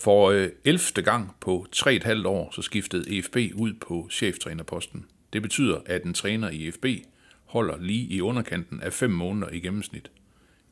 For 0.00 0.30
øh, 0.30 0.48
11. 0.64 0.80
gang 1.04 1.36
på 1.40 1.66
3,5 1.76 2.26
år, 2.26 2.50
så 2.52 2.62
skiftede 2.62 3.18
EFB 3.18 3.36
ud 3.54 3.72
på 3.72 4.08
cheftrænerposten. 4.10 5.06
Det 5.32 5.42
betyder, 5.42 5.80
at 5.86 6.04
en 6.04 6.14
træner 6.14 6.50
i 6.50 6.68
EFB 6.68 6.86
holder 7.44 7.78
lige 7.80 8.14
i 8.14 8.20
underkanten 8.20 8.82
af 8.82 8.92
5 8.92 9.10
måneder 9.10 9.48
i 9.48 9.60
gennemsnit. 9.60 10.10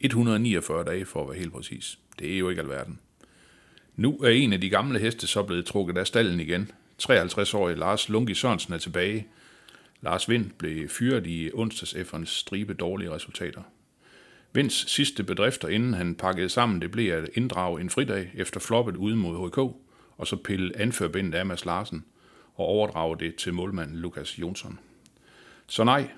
149 0.00 0.84
dage 0.84 1.04
for 1.04 1.22
at 1.22 1.28
være 1.28 1.38
helt 1.38 1.52
præcis. 1.52 1.98
Det 2.18 2.34
er 2.34 2.38
jo 2.38 2.48
ikke 2.48 2.62
alverden. 2.62 2.98
Nu 3.96 4.18
er 4.18 4.28
en 4.28 4.52
af 4.52 4.60
de 4.60 4.70
gamle 4.70 4.98
heste 4.98 5.26
så 5.26 5.42
blevet 5.42 5.66
trukket 5.66 5.98
af 5.98 6.06
stallen 6.06 6.40
igen. 6.40 6.70
53-årige 7.02 7.78
Lars 7.78 8.08
Lungi 8.08 8.34
Sørensen 8.34 8.74
er 8.74 8.78
tilbage. 8.78 9.26
Lars 10.00 10.28
Vind 10.28 10.50
blev 10.58 10.88
fyret 10.88 11.26
i 11.26 11.50
onsdags 11.54 11.94
efter 11.94 12.16
en 12.16 12.26
stribe 12.26 12.74
dårlige 12.74 13.10
resultater. 13.10 13.62
Vinds 14.52 14.90
sidste 14.90 15.24
bedrifter, 15.24 15.68
inden 15.68 15.94
han 15.94 16.14
pakkede 16.14 16.48
sammen, 16.48 16.80
det 16.80 16.90
blev 16.90 17.12
at 17.12 17.30
inddrage 17.34 17.80
en 17.80 17.90
fridag 17.90 18.30
efter 18.34 18.60
floppet 18.60 18.96
ude 18.96 19.16
mod 19.16 19.48
HK, 19.48 19.58
og 20.16 20.26
så 20.26 20.36
pille 20.36 20.78
anførbindet 20.78 21.34
af 21.34 21.46
Mads 21.46 21.64
Larsen 21.64 22.04
og 22.54 22.64
overdrage 22.64 23.18
det 23.18 23.34
til 23.34 23.54
målmanden 23.54 23.96
Lukas 23.96 24.38
Jonsson. 24.38 24.78
Så 25.66 25.84
nej, 25.84 26.10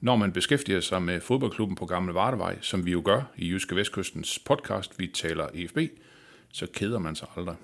når 0.00 0.16
man 0.16 0.32
beskæftiger 0.32 0.80
sig 0.80 1.02
med 1.02 1.20
fodboldklubben 1.20 1.76
på 1.76 1.86
Gamle 1.86 2.14
Vardevej, 2.14 2.58
som 2.60 2.86
vi 2.86 2.92
jo 2.92 3.02
gør 3.04 3.22
i 3.36 3.48
Jyske 3.48 3.76
Vestkystens 3.76 4.38
podcast, 4.38 4.98
vi 4.98 5.06
taler 5.06 5.48
EFB, 5.54 5.78
så 6.52 6.66
keder 6.72 6.98
man 6.98 7.16
sig 7.16 7.28
aldrig. 7.36 7.56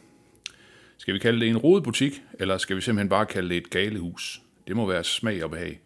Skal 0.96 1.14
vi 1.14 1.18
kalde 1.18 1.40
det 1.40 1.48
en 1.48 1.56
rodebutik, 1.56 2.22
eller 2.38 2.58
skal 2.58 2.76
vi 2.76 2.80
simpelthen 2.80 3.08
bare 3.08 3.26
kalde 3.26 3.48
det 3.48 3.56
et 3.56 3.70
galehus? 3.70 4.42
Det 4.68 4.76
må 4.76 4.86
være 4.86 5.04
smag 5.04 5.44
og 5.44 5.50
behag. 5.50 5.80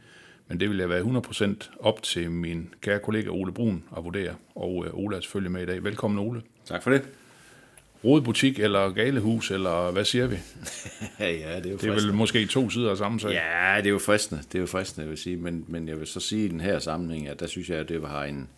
Men 0.49 0.61
det 0.61 0.71
vil 0.71 0.79
jeg 0.79 0.89
være 0.89 1.01
100% 1.01 1.71
op 1.81 2.03
til 2.03 2.31
min 2.31 2.75
kære 2.81 2.99
kollega 2.99 3.29
Ole 3.29 3.53
Brun 3.53 3.85
at 3.97 4.05
vurdere. 4.05 4.35
Og 4.55 4.87
øh, 4.87 4.95
Ole 4.95 5.17
er 5.17 5.21
selvfølgelig 5.21 5.53
med 5.53 5.63
i 5.63 5.67
dag. 5.67 5.85
Velkommen 5.85 6.19
Ole. 6.19 6.43
Tak 6.65 6.83
for 6.83 6.91
det. 6.91 7.03
Rodebutik 8.05 8.59
eller 8.59 8.91
galehus, 8.91 9.51
eller 9.51 9.91
hvad 9.91 10.05
siger 10.05 10.27
vi? 10.27 10.37
Ja, 11.21 11.57
det 11.57 11.67
er 11.67 11.71
jo 11.71 11.77
Det 11.77 11.85
er 11.85 11.93
vel 11.93 12.15
måske 12.15 12.47
to 12.47 12.71
sider 12.71 12.91
af 12.91 12.97
samme 12.97 13.21
sag. 13.21 13.31
Ja, 13.31 13.77
det 13.77 13.87
er 13.87 13.91
jo 13.91 13.99
fristende, 13.99 14.43
det 14.43 14.55
er 14.55 14.61
jo 14.61 14.67
fristende, 14.67 15.03
jeg 15.03 15.11
vil 15.11 15.19
sige, 15.19 15.37
men, 15.37 15.65
men 15.69 15.89
jeg 15.89 15.99
vil 15.99 16.07
så 16.07 16.21
sige 16.21 16.45
i 16.45 16.49
den 16.49 16.61
her 16.61 16.79
sammenhæng, 16.79 17.29
at 17.29 17.41
der 17.41 17.47
synes 17.47 17.71
jeg, 17.71 17.79
at 17.79 17.89
det 17.89 18.03
var 18.03 18.25
en, 18.25 18.49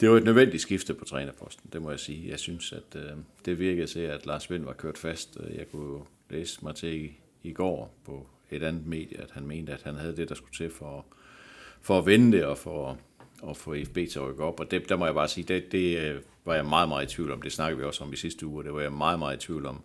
det 0.00 0.10
var 0.10 0.16
et 0.16 0.24
nødvendigt 0.24 0.62
skifte 0.62 0.94
på 0.94 1.04
trænerposten, 1.04 1.70
det 1.72 1.82
må 1.82 1.90
jeg 1.90 2.00
sige. 2.00 2.30
Jeg 2.30 2.38
synes, 2.38 2.72
at 2.72 3.00
øh, 3.00 3.10
det 3.44 3.58
virkede 3.58 3.86
til, 3.86 4.00
at 4.00 4.26
Lars 4.26 4.50
Vind 4.50 4.64
var 4.64 4.72
kørt 4.72 4.98
fast. 4.98 5.38
Jeg 5.54 5.70
kunne 5.70 6.00
læse 6.30 6.58
mig 6.62 6.74
til 6.74 7.04
i, 7.04 7.12
i 7.42 7.52
går 7.52 7.94
på 8.06 8.26
et 8.56 8.62
andet 8.62 8.86
medie, 8.86 9.20
at 9.20 9.30
han 9.30 9.46
mente, 9.46 9.72
at 9.72 9.82
han 9.82 9.94
havde 9.94 10.16
det, 10.16 10.28
der 10.28 10.34
skulle 10.34 10.54
til 10.54 10.70
for, 10.70 11.06
for 11.82 11.98
at 11.98 12.06
vende 12.06 12.36
det 12.36 12.44
og 12.44 12.58
for 12.58 12.98
at 13.50 13.56
få 13.56 13.74
FB 13.84 13.94
til 13.94 14.18
at 14.18 14.28
rykke 14.28 14.44
op. 14.44 14.60
Og 14.60 14.70
det, 14.70 14.88
der 14.88 14.96
må 14.96 15.04
jeg 15.04 15.14
bare 15.14 15.28
sige, 15.28 15.44
det, 15.44 15.72
det 15.72 15.98
øh, 15.98 16.20
var 16.44 16.54
jeg 16.54 16.66
meget, 16.66 16.88
meget 16.88 17.12
i 17.12 17.14
tvivl 17.14 17.30
om. 17.30 17.42
Det 17.42 17.52
snakkede 17.52 17.78
vi 17.78 17.84
også 17.84 18.04
om 18.04 18.12
i 18.12 18.16
sidste 18.16 18.46
uge, 18.46 18.60
og 18.60 18.64
det 18.64 18.74
var 18.74 18.80
jeg 18.80 18.92
meget, 18.92 19.18
meget 19.18 19.36
i 19.36 19.46
tvivl 19.46 19.66
om, 19.66 19.80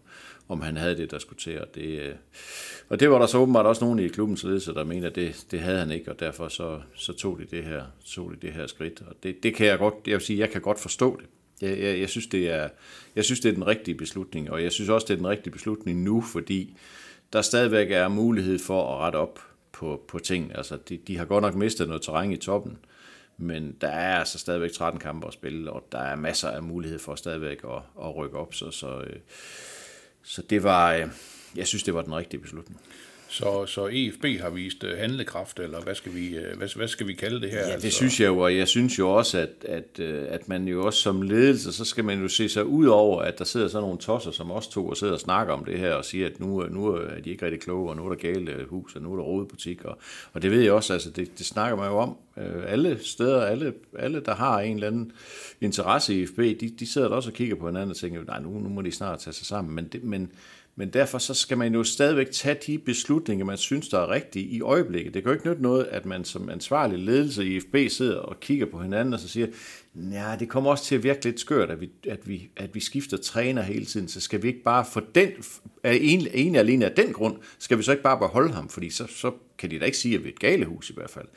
om 0.50 0.62
han 0.62 0.78
havde 0.78 0.98
det, 0.98 1.12
der 1.12 1.20
skulle 1.20 1.40
til. 1.40 1.62
Og 1.62 1.76
det, 1.76 2.02
øh, 2.02 2.16
og 2.90 3.00
det 3.00 3.10
var 3.10 3.20
der 3.20 3.26
så 3.26 3.38
åbenbart 3.38 3.66
også 3.66 3.86
nogen 3.86 4.00
i 4.00 4.08
klubbens 4.08 4.44
ledelse, 4.44 4.74
der 4.74 4.84
mente, 4.84 5.08
at 5.08 5.16
det, 5.16 5.46
det 5.52 5.60
havde 5.60 5.80
han 5.80 5.92
ikke, 5.92 6.12
og 6.12 6.20
derfor 6.20 6.48
så, 6.48 6.82
så 6.96 7.14
tog, 7.14 7.40
de 7.40 7.46
det 7.46 7.64
her, 7.64 7.84
tog 8.06 8.32
de 8.32 8.48
det 8.48 8.54
her 8.54 8.68
skridt. 8.68 9.04
Og 9.08 9.16
det, 9.24 9.44
det 9.44 9.56
kan 9.56 9.68
jeg 9.68 9.80
godt, 9.80 9.94
jeg 10.06 10.14
vil 10.14 10.22
sige, 10.22 10.40
jeg 10.40 10.50
kan 10.50 10.62
godt 10.62 10.80
forstå 10.80 11.20
det. 11.20 11.26
Jeg, 11.62 11.80
jeg, 11.80 12.00
jeg, 12.00 12.10
synes, 12.10 12.28
det 12.28 12.50
er, 12.50 12.70
jeg 13.16 13.26
synes, 13.26 13.40
det 13.40 13.50
er 13.50 13.54
den 13.54 13.68
rigtige 13.68 13.96
beslutning, 13.96 14.52
og 14.52 14.64
jeg 14.64 14.72
synes 14.72 14.90
også, 14.90 15.06
det 15.08 15.14
er 15.14 15.18
den 15.18 15.28
rigtige 15.28 15.52
beslutning 15.52 16.04
nu, 16.04 16.22
fordi 16.22 16.78
der 17.34 17.42
stadigvæk 17.42 17.92
er 17.92 18.08
mulighed 18.08 18.60
for 18.60 18.94
at 18.94 19.00
rette 19.00 19.18
op 19.18 19.40
på, 19.72 20.02
på 20.08 20.20
ting. 20.20 20.52
Altså, 20.56 20.78
de, 20.90 20.98
de 20.98 21.18
har 21.18 21.26
godt 21.26 21.42
nok 21.42 21.56
mistet 21.56 21.88
noget 21.88 22.02
terræn 22.02 22.32
i 22.32 22.38
toppen, 22.38 22.78
men 23.38 23.78
der 23.82 23.88
er 23.88 24.20
altså 24.20 24.40
stadigvæk 24.40 24.72
13 24.72 25.00
kampe 25.00 25.28
at 25.28 25.34
spille, 25.34 25.72
og 25.72 25.88
der 25.92 26.00
er 26.00 26.16
masser 26.16 26.50
af 26.50 26.64
mulighed 26.64 27.00
for 27.00 27.16
stadigvæk 27.16 27.64
at, 27.64 27.82
at 28.02 28.16
rykke 28.16 28.38
op. 28.38 28.54
Så, 28.54 28.72
så, 28.72 29.00
øh, 29.00 29.20
så 30.24 30.42
det 30.42 30.64
var, 30.64 30.94
øh, 30.94 31.08
jeg 31.56 31.68
synes, 31.68 31.84
det 31.84 31.94
var 31.94 32.02
den 32.02 32.16
rigtige 32.16 32.42
beslutning. 32.42 32.82
Så, 33.32 33.66
så 33.66 33.88
EFB 33.92 34.26
har 34.42 34.50
vist 34.50 34.84
øh, 34.84 34.98
handlekraft, 34.98 35.60
eller 35.60 35.82
hvad 35.82 35.96
skal 35.96 36.16
vi, 36.16 36.38
øh, 36.38 36.58
hvad, 36.58 36.76
hvad 36.76 36.88
skal 36.88 37.08
vi 37.08 37.14
kalde 37.14 37.42
det 37.42 37.52
her? 37.52 37.68
Ja, 37.68 37.78
det 37.78 37.94
synes 37.94 38.20
jeg 38.20 38.28
jo, 38.28 38.40
og 38.40 38.58
jeg 38.58 38.68
synes 38.68 39.00
jo 39.00 39.10
også, 39.10 39.38
at, 39.38 39.66
at, 39.66 40.00
øh, 40.00 40.26
at 40.30 40.50
man 40.50 40.68
jo 40.68 40.86
også 40.86 41.02
som 41.02 41.22
ledelse, 41.22 41.74
så 41.74 41.86
skal 41.86 42.04
man 42.04 42.22
jo 42.22 42.28
se 42.28 42.50
sig 42.50 42.66
ud 42.66 42.86
over, 42.86 43.22
at 43.22 43.40
der 43.40 43.46
sidder 43.46 43.68
sådan 43.68 43.84
nogle 43.84 43.98
tosser 43.98 44.32
som 44.32 44.52
os 44.52 44.68
to, 44.68 44.88
og 44.88 44.98
sidder 44.98 45.14
og 45.14 45.20
snakker 45.20 45.54
om 45.54 45.66
det 45.66 45.80
her, 45.80 45.94
og 45.94 46.06
siger, 46.06 46.26
at 46.26 46.40
nu, 46.40 46.64
nu 46.70 46.88
er 46.88 47.22
de 47.24 47.30
ikke 47.30 47.46
rigtig 47.46 47.62
kloge, 47.62 47.90
og 47.90 47.96
nu 47.96 48.06
er 48.06 48.10
der 48.10 48.16
gale 48.16 48.66
hus, 48.70 48.96
og 48.96 49.02
nu 49.02 49.12
er 49.12 49.16
der 49.16 49.24
rodebutik, 49.24 49.86
og, 49.86 49.98
og 50.34 50.42
det 50.42 50.52
ved 50.52 50.62
jeg 50.62 50.74
også, 50.74 50.94
altså 50.94 51.10
det, 51.10 51.38
det 51.38 51.46
snakker 51.46 51.78
man 51.78 51.88
jo 51.88 51.98
om. 51.98 52.18
Alle 52.68 53.00
steder, 53.04 53.42
alle, 53.42 53.74
alle 54.00 54.20
der 54.26 54.36
har 54.36 54.60
en 54.60 54.76
eller 54.76 54.88
anden 54.88 55.12
interesse 55.62 56.22
i 56.22 56.26
FB, 56.26 56.38
de, 56.38 56.74
de 56.80 56.88
sidder 56.88 57.08
der 57.08 57.16
også 57.16 57.30
og 57.30 57.34
kigger 57.34 57.56
på 57.56 57.66
hinanden 57.66 57.90
og 57.90 57.98
tænker, 57.98 58.24
nej, 58.24 58.40
nu, 58.42 58.50
nu 58.50 58.70
må 58.70 58.82
de 58.82 58.92
snart 58.92 59.20
tage 59.20 59.34
sig 59.34 59.46
sammen, 59.46 59.76
men, 59.76 59.88
det, 59.88 60.04
men 60.04 60.32
men 60.76 60.90
derfor 60.90 61.18
så 61.18 61.34
skal 61.34 61.58
man 61.58 61.74
jo 61.74 61.84
stadigvæk 61.84 62.32
tage 62.32 62.58
de 62.68 62.78
beslutninger, 62.78 63.46
man 63.46 63.58
synes, 63.58 63.90
der 63.90 64.00
er 64.00 64.10
rigtige 64.10 64.46
i 64.46 64.62
øjeblikket. 64.62 65.14
Det 65.14 65.24
kan 65.24 65.30
jo 65.30 65.34
ikke 65.34 65.48
nytte 65.48 65.62
noget, 65.62 65.86
at 65.86 66.06
man 66.06 66.26
som 66.26 66.50
ansvarlig 66.50 67.00
ledelse 67.00 67.46
i 67.46 67.60
FB 67.60 67.76
sidder 67.90 68.18
og 68.18 68.40
kigger 68.40 68.66
på 68.66 68.82
hinanden 68.82 69.14
og 69.14 69.20
så 69.20 69.28
siger, 69.28 69.48
ja, 70.12 70.36
det 70.40 70.50
kommer 70.50 70.72
også 70.72 70.86
til 70.86 70.96
at 70.96 71.04
virke 71.04 71.26
lidt 71.26 71.40
skørt, 71.40 71.70
at 71.70 71.82
vi, 71.82 71.90
at 72.08 72.28
vi, 72.28 72.50
at 72.58 72.76
vi 72.76 72.80
skifter 72.80 73.18
træner 73.18 73.62
hele 73.62 73.86
tiden, 73.86 74.08
så 74.08 74.22
skal 74.22 74.44
vi 74.44 74.48
ikke 74.48 74.64
bare 74.64 74.86
for 74.94 75.04
den, 75.16 75.30
en, 75.84 76.28
en 76.34 76.56
alene 76.56 76.86
af 76.86 76.92
den 76.92 77.14
grund, 77.14 77.38
skal 77.60 77.78
vi 77.78 77.84
så 77.84 77.92
ikke 77.92 78.04
bare 78.04 78.20
beholde 78.20 78.54
ham, 78.54 78.70
fordi 78.70 78.90
så, 78.90 79.08
så 79.08 79.32
kan 79.58 79.72
de 79.72 79.80
da 79.80 79.86
ikke 79.86 79.98
sige, 79.98 80.16
at 80.16 80.24
vi 80.24 80.30
er 80.30 80.34
et 80.34 80.40
galehus 80.40 80.90
i 80.90 80.94
hvert 80.94 81.10
fald 81.10 81.28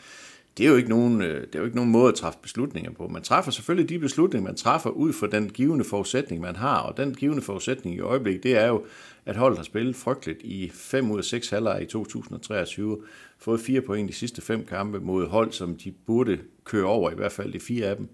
det 0.58 0.66
er, 0.66 0.70
jo 0.70 0.76
ikke 0.76 0.88
nogen, 0.88 1.22
øh, 1.22 1.40
det 1.40 1.54
er 1.54 1.58
jo 1.58 1.64
ikke 1.64 1.76
nogen 1.76 1.90
måde 1.90 2.08
at 2.08 2.14
træffe 2.14 2.38
beslutninger 2.42 2.90
på. 2.90 3.08
Man 3.08 3.22
træffer 3.22 3.50
selvfølgelig 3.50 3.88
de 3.88 3.98
beslutninger, 3.98 4.48
man 4.48 4.56
træffer 4.56 4.90
ud 4.90 5.12
fra 5.12 5.26
den 5.26 5.50
givende 5.50 5.84
forudsætning, 5.84 6.40
man 6.40 6.56
har. 6.56 6.78
Og 6.78 6.96
den 6.96 7.14
givende 7.14 7.42
forudsætning 7.42 7.96
i 7.96 8.00
øjeblikket, 8.00 8.42
det 8.42 8.58
er 8.58 8.66
jo, 8.66 8.84
at 9.26 9.36
holdet 9.36 9.58
har 9.58 9.64
spillet 9.64 9.96
frygteligt 9.96 10.42
i 10.42 10.70
5 10.74 11.10
ud 11.10 11.18
af 11.18 11.24
6 11.24 11.48
halvleje 11.48 11.82
i 11.82 11.86
2023. 11.86 12.98
Fået 13.38 13.60
fire 13.60 13.80
point 13.80 14.08
de 14.08 14.14
sidste 14.14 14.42
fem 14.42 14.64
kampe 14.64 15.00
mod 15.00 15.28
hold, 15.28 15.52
som 15.52 15.76
de 15.76 15.92
burde 16.06 16.38
køre 16.64 16.84
over, 16.84 17.10
i 17.10 17.14
hvert 17.14 17.32
fald 17.32 17.52
de 17.52 17.60
fire 17.60 17.86
af 17.86 17.96
dem. 17.96 18.08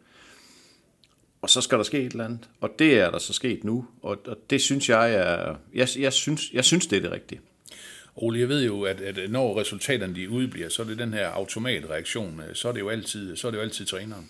Og 1.42 1.50
så 1.50 1.60
skal 1.60 1.78
der 1.78 1.84
ske 1.84 1.98
et 1.98 2.12
eller 2.12 2.24
andet. 2.24 2.50
Og 2.60 2.70
det 2.78 3.00
er 3.00 3.10
der 3.10 3.18
så 3.18 3.32
sket 3.32 3.64
nu. 3.64 3.86
Og, 4.02 4.18
og 4.26 4.36
det 4.50 4.60
synes 4.60 4.88
jeg 4.88 5.14
er... 5.14 5.56
Jeg, 5.74 5.88
jeg, 5.98 6.12
synes, 6.12 6.52
jeg 6.52 6.64
synes, 6.64 6.86
det 6.86 6.96
er 6.96 7.00
det 7.00 7.12
rigtige. 7.12 7.40
Ole, 8.20 8.40
jeg 8.40 8.48
ved 8.48 8.64
jo, 8.64 8.82
at, 8.82 9.00
at 9.00 9.30
når 9.30 9.60
resultaterne 9.60 10.14
de 10.14 10.30
udbliver, 10.30 10.68
så 10.68 10.82
er 10.82 10.86
det 10.86 10.98
den 10.98 11.12
her 11.12 11.26
automatreaktion, 11.26 12.42
så 12.52 12.68
er 12.68 12.72
det 12.72 12.80
jo 12.80 12.88
altid, 12.88 13.36
så 13.36 13.46
er 13.46 13.50
det 13.50 13.58
jo 13.58 13.62
altid 13.62 13.86
træneren. 13.86 14.28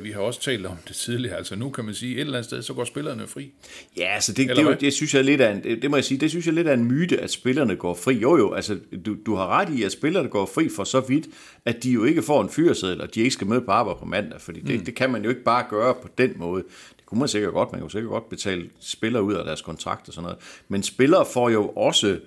Vi 0.00 0.10
har 0.10 0.20
også 0.20 0.40
talt 0.40 0.66
om 0.66 0.76
det 0.88 0.96
tidligere, 0.96 1.36
altså 1.36 1.56
nu 1.56 1.70
kan 1.70 1.84
man 1.84 1.94
sige, 1.94 2.14
et 2.14 2.20
eller 2.20 2.32
andet 2.32 2.44
sted, 2.44 2.62
så 2.62 2.74
går 2.74 2.84
spillerne 2.84 3.26
fri. 3.26 3.52
Ja, 3.96 4.14
altså 4.14 4.32
det, 4.32 4.48
det, 4.48 4.56
det, 4.56 4.80
det, 4.80 4.92
synes 4.92 5.14
jeg 5.14 5.24
lidt 5.24 5.40
af 5.40 5.52
en, 5.52 5.82
det, 5.82 5.90
må 5.90 5.96
jeg 5.96 6.04
sige, 6.04 6.20
det 6.20 6.30
synes 6.30 6.46
jeg 6.46 6.54
lidt 6.54 6.68
af 6.68 6.74
en 6.74 6.84
myte, 6.84 7.20
at 7.20 7.30
spillerne 7.30 7.76
går 7.76 7.94
fri. 7.94 8.14
Jo 8.14 8.36
jo, 8.36 8.52
altså 8.52 8.78
du, 9.06 9.16
du 9.26 9.34
har 9.34 9.46
ret 9.46 9.78
i, 9.78 9.82
at 9.82 9.92
spillerne 9.92 10.28
går 10.28 10.50
fri 10.54 10.68
for 10.76 10.84
så 10.84 11.00
vidt, 11.00 11.26
at 11.64 11.82
de 11.82 11.90
jo 11.90 12.04
ikke 12.04 12.22
får 12.22 12.42
en 12.42 12.50
fyreseddel, 12.50 13.00
og 13.00 13.14
de 13.14 13.20
ikke 13.20 13.30
skal 13.30 13.46
møde 13.46 13.60
på 13.60 13.70
arbejde 13.70 13.98
på 13.98 14.04
mandag, 14.04 14.40
fordi 14.40 14.60
det, 14.60 14.78
mm. 14.78 14.84
det 14.84 14.94
kan 14.94 15.10
man 15.10 15.22
jo 15.22 15.28
ikke 15.28 15.44
bare 15.44 15.64
gøre 15.70 15.94
på 16.02 16.08
den 16.18 16.32
måde. 16.36 16.62
Det 16.96 17.06
kunne 17.06 17.18
man 17.18 17.28
sikkert 17.28 17.52
godt, 17.52 17.72
man 17.72 17.80
kunne 17.80 17.90
sikkert 17.90 18.10
godt 18.10 18.28
betale 18.28 18.70
spillere 18.80 19.22
ud 19.22 19.34
af 19.34 19.44
deres 19.44 19.62
kontrakt 19.62 20.08
og 20.08 20.14
sådan 20.14 20.22
noget. 20.22 20.38
Men 20.68 20.82
spillere 20.82 21.26
får 21.32 21.50
jo 21.50 21.68
også 21.68 22.06
øh, 22.06 22.18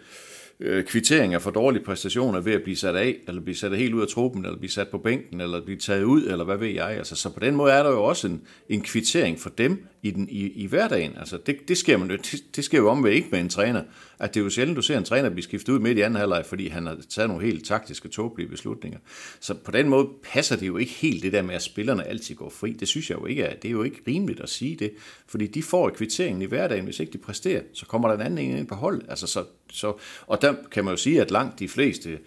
Øh, 0.62 0.84
kvitteringer 0.84 1.40
for 1.40 1.52
dårlige 1.52 1.84
præstationer 1.84 2.40
ved 2.40 2.54
at 2.54 2.64
blive 2.64 2.76
sat 2.76 2.96
af, 2.96 3.16
eller 3.28 3.42
blive 3.42 3.56
sat 3.56 3.78
helt 3.78 3.94
ud 3.94 4.02
af 4.02 4.08
truppen, 4.08 4.46
eller 4.46 4.58
blive 4.58 4.72
sat 4.72 4.88
på 4.88 4.98
bænken, 4.98 5.42
eller 5.42 5.62
blive 5.62 5.78
taget 5.78 6.04
ud, 6.04 6.24
eller 6.24 6.46
hvad 6.46 6.58
ved 6.58 6.68
jeg. 6.68 6.90
Altså, 6.90 7.16
så 7.16 7.30
på 7.30 7.40
den 7.40 7.56
måde 7.56 7.72
er 7.72 7.84
der 7.84 7.90
jo 7.90 8.04
også 8.04 8.28
en, 8.28 8.42
en 8.70 8.82
kvittering 8.82 9.40
for 9.40 9.50
dem 9.50 9.86
i, 10.04 10.12
den, 10.12 10.30
i, 10.30 10.48
i 10.48 10.66
hverdagen. 10.66 11.18
Altså, 11.18 11.38
det, 11.46 11.68
det, 11.68 11.78
sker 11.78 11.98
man, 11.98 12.10
det, 12.10 12.36
det 12.56 12.64
sker 12.64 12.78
jo 12.78 12.90
omvendt 12.90 13.16
ikke 13.16 13.28
med 13.32 13.40
en 13.40 13.50
træner. 13.50 13.84
At 14.20 14.34
det 14.34 14.40
er 14.40 14.44
jo 14.44 14.50
sjældent, 14.50 14.78
du 14.78 14.82
ser 14.82 14.98
en 14.98 15.04
træner 15.04 15.30
blive 15.30 15.44
skiftet 15.44 15.74
ud 15.74 15.80
midt 15.80 15.98
i 15.98 16.02
anden 16.02 16.20
halvleg, 16.20 16.46
fordi 16.46 16.68
han 16.68 16.86
har 16.86 16.98
taget 17.10 17.30
nogle 17.30 17.46
helt 17.46 17.66
taktiske, 17.66 18.08
tåbelige 18.08 18.50
beslutninger. 18.50 19.00
Så 19.40 19.54
på 19.54 19.72
den 19.72 19.90
måde 19.90 20.10
passer 20.24 20.56
det 20.56 20.68
jo 20.68 20.78
ikke 20.78 20.92
helt 20.92 21.24
det 21.24 21.34
der 21.34 21.42
med, 21.42 21.56
at 21.56 21.62
spillerne 21.62 22.08
altid 22.08 22.36
går 22.36 22.50
fri. 22.50 22.74
Det 22.74 22.88
synes 22.88 23.10
jeg 23.10 23.18
jo 23.18 23.26
ikke 23.26 23.44
er. 23.44 23.56
Det 23.56 23.68
er 23.68 23.72
jo 23.72 23.84
ikke 23.84 24.02
rimeligt 24.08 24.40
at 24.40 24.50
sige 24.50 24.76
det, 24.76 24.92
fordi 25.28 25.48
de 25.48 25.64
får 25.64 25.90
kvitteringen 25.90 26.42
i 26.42 26.46
hverdagen, 26.46 26.86
hvis 26.86 27.00
ikke 27.00 27.14
de 27.14 27.18
præsterer, 27.18 27.62
så 27.74 27.86
kommer 27.86 28.08
der 28.08 28.16
en 28.16 28.22
anden 28.22 28.58
ind 28.58 28.68
på 28.68 28.76
hold. 28.76 29.02
Altså, 29.10 29.28
så, 29.28 29.46
så, 29.72 29.94
og 30.28 30.42
der 30.42 30.56
kan 30.72 30.86
man 30.86 30.94
jo 30.94 30.98
sige, 30.98 31.22
at 31.22 31.32
langt 31.32 31.60
de 31.60 31.68
fleste 31.68 32.20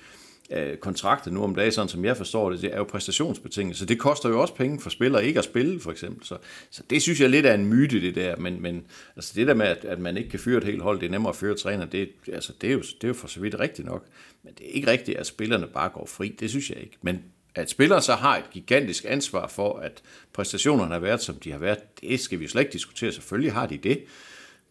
Øh, 0.51 0.77
kontrakter 0.77 1.31
nu 1.31 1.45
om 1.45 1.55
dagen, 1.55 1.73
sådan 1.73 1.89
som 1.89 2.05
jeg 2.05 2.17
forstår 2.17 2.51
det, 2.51 2.63
det 2.63 2.73
er 2.73 2.77
jo 2.77 2.85
præstationsbetinget, 2.85 3.77
så 3.77 3.85
det 3.85 3.99
koster 3.99 4.29
jo 4.29 4.41
også 4.41 4.55
penge 4.55 4.81
for 4.81 4.91
spillere 4.91 5.25
ikke 5.25 5.39
at 5.39 5.45
spille, 5.45 5.81
for 5.81 5.91
eksempel. 5.91 6.27
Så, 6.27 6.37
så 6.71 6.83
det 6.91 7.03
synes 7.03 7.21
jeg 7.21 7.31
lidt 7.31 7.47
er 7.47 7.55
en 7.55 7.67
myte, 7.67 8.01
det 8.01 8.15
der, 8.15 8.37
men, 8.37 8.63
men 8.63 8.87
altså 9.17 9.33
det 9.37 9.47
der 9.47 9.55
med, 9.55 9.67
at, 9.67 9.85
at 9.85 9.99
man 9.99 10.17
ikke 10.17 10.31
kan 10.31 10.39
fyre 10.39 10.59
et 10.59 10.65
helt 10.65 10.83
hold, 10.83 11.01
det 11.01 11.07
er 11.07 11.11
nemmere 11.11 11.31
at 11.31 11.37
fyre 11.37 11.55
træner, 11.55 11.85
det, 11.85 12.09
altså, 12.33 12.53
det, 12.61 12.69
er 12.69 12.73
jo, 12.73 12.81
det 12.81 13.05
er 13.05 13.09
jo 13.09 13.15
for 13.15 13.29
så 13.29 13.41
vidt 13.41 13.61
rigtigt 13.61 13.89
nok, 13.89 14.07
men 14.43 14.55
det 14.59 14.67
er 14.67 14.71
ikke 14.71 14.91
rigtigt, 14.91 15.19
at 15.19 15.27
spillerne 15.27 15.67
bare 15.67 15.89
går 15.89 16.07
fri, 16.07 16.37
det 16.41 16.51
synes 16.51 16.71
jeg 16.71 16.79
ikke. 16.79 16.97
Men 17.03 17.23
at 17.55 17.71
spillere 17.71 18.03
så 18.03 18.13
har 18.13 18.37
et 18.37 18.51
gigantisk 18.51 19.05
ansvar 19.09 19.47
for, 19.47 19.79
at 19.79 20.03
præstationerne 20.33 20.93
har 20.93 21.01
været, 21.01 21.23
som 21.23 21.35
de 21.35 21.53
har 21.53 21.59
været, 21.59 22.01
det 22.01 22.21
skal 22.21 22.41
vi 22.41 22.47
slet 22.47 22.61
ikke 22.63 22.73
diskutere. 22.73 23.13
Selvfølgelig 23.13 23.53
har 23.53 23.67
de 23.67 23.79
det, 23.79 24.05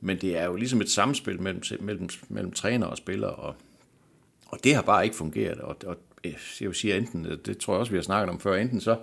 men 0.02 0.22
det 0.22 0.38
er 0.38 0.46
jo 0.46 0.56
ligesom 0.56 0.82
et 0.82 0.90
samspil 0.90 1.42
mellem, 1.42 1.64
mellem, 1.80 2.10
mellem 2.30 2.52
træner 2.52 2.88
og 2.88 2.98
spillere, 2.98 3.32
og, 3.32 3.56
og 4.54 4.64
det 4.64 4.76
har 4.76 4.82
bare 4.82 5.04
ikke 5.04 5.16
fungeret. 5.16 5.60
Og, 5.62 5.78
og 5.86 5.96
øh, 6.24 6.34
jeg 6.62 6.68
vil 6.68 6.76
sige, 6.76 6.98
enten, 6.98 7.26
øh, 7.26 7.38
det 7.46 7.58
tror 7.58 7.74
jeg 7.74 7.80
også, 7.80 7.92
vi 7.92 7.98
har 7.98 8.04
snakket 8.04 8.30
om 8.30 8.40
før, 8.40 8.56
enten 8.56 8.82
så, 8.82 8.98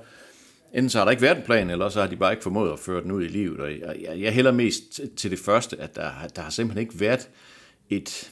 enten 0.74 0.90
så 0.90 0.98
har 0.98 1.04
der 1.04 1.10
ikke 1.10 1.22
været 1.22 1.36
en 1.36 1.42
plan, 1.42 1.70
eller 1.70 1.88
så 1.88 2.00
har 2.00 2.08
de 2.08 2.16
bare 2.16 2.32
ikke 2.32 2.42
formået 2.42 2.72
at 2.72 2.78
føre 2.78 3.02
den 3.02 3.10
ud 3.10 3.24
i 3.24 3.28
livet. 3.28 3.60
Og 3.60 3.70
jeg, 3.70 4.20
jeg 4.20 4.32
hælder 4.32 4.52
mest 4.52 5.00
til 5.16 5.30
det 5.30 5.38
første, 5.38 5.80
at 5.80 5.96
der, 5.96 6.10
der 6.36 6.42
har 6.42 6.50
simpelthen 6.50 6.80
ikke 6.80 7.00
været 7.00 7.28
et, 7.88 8.30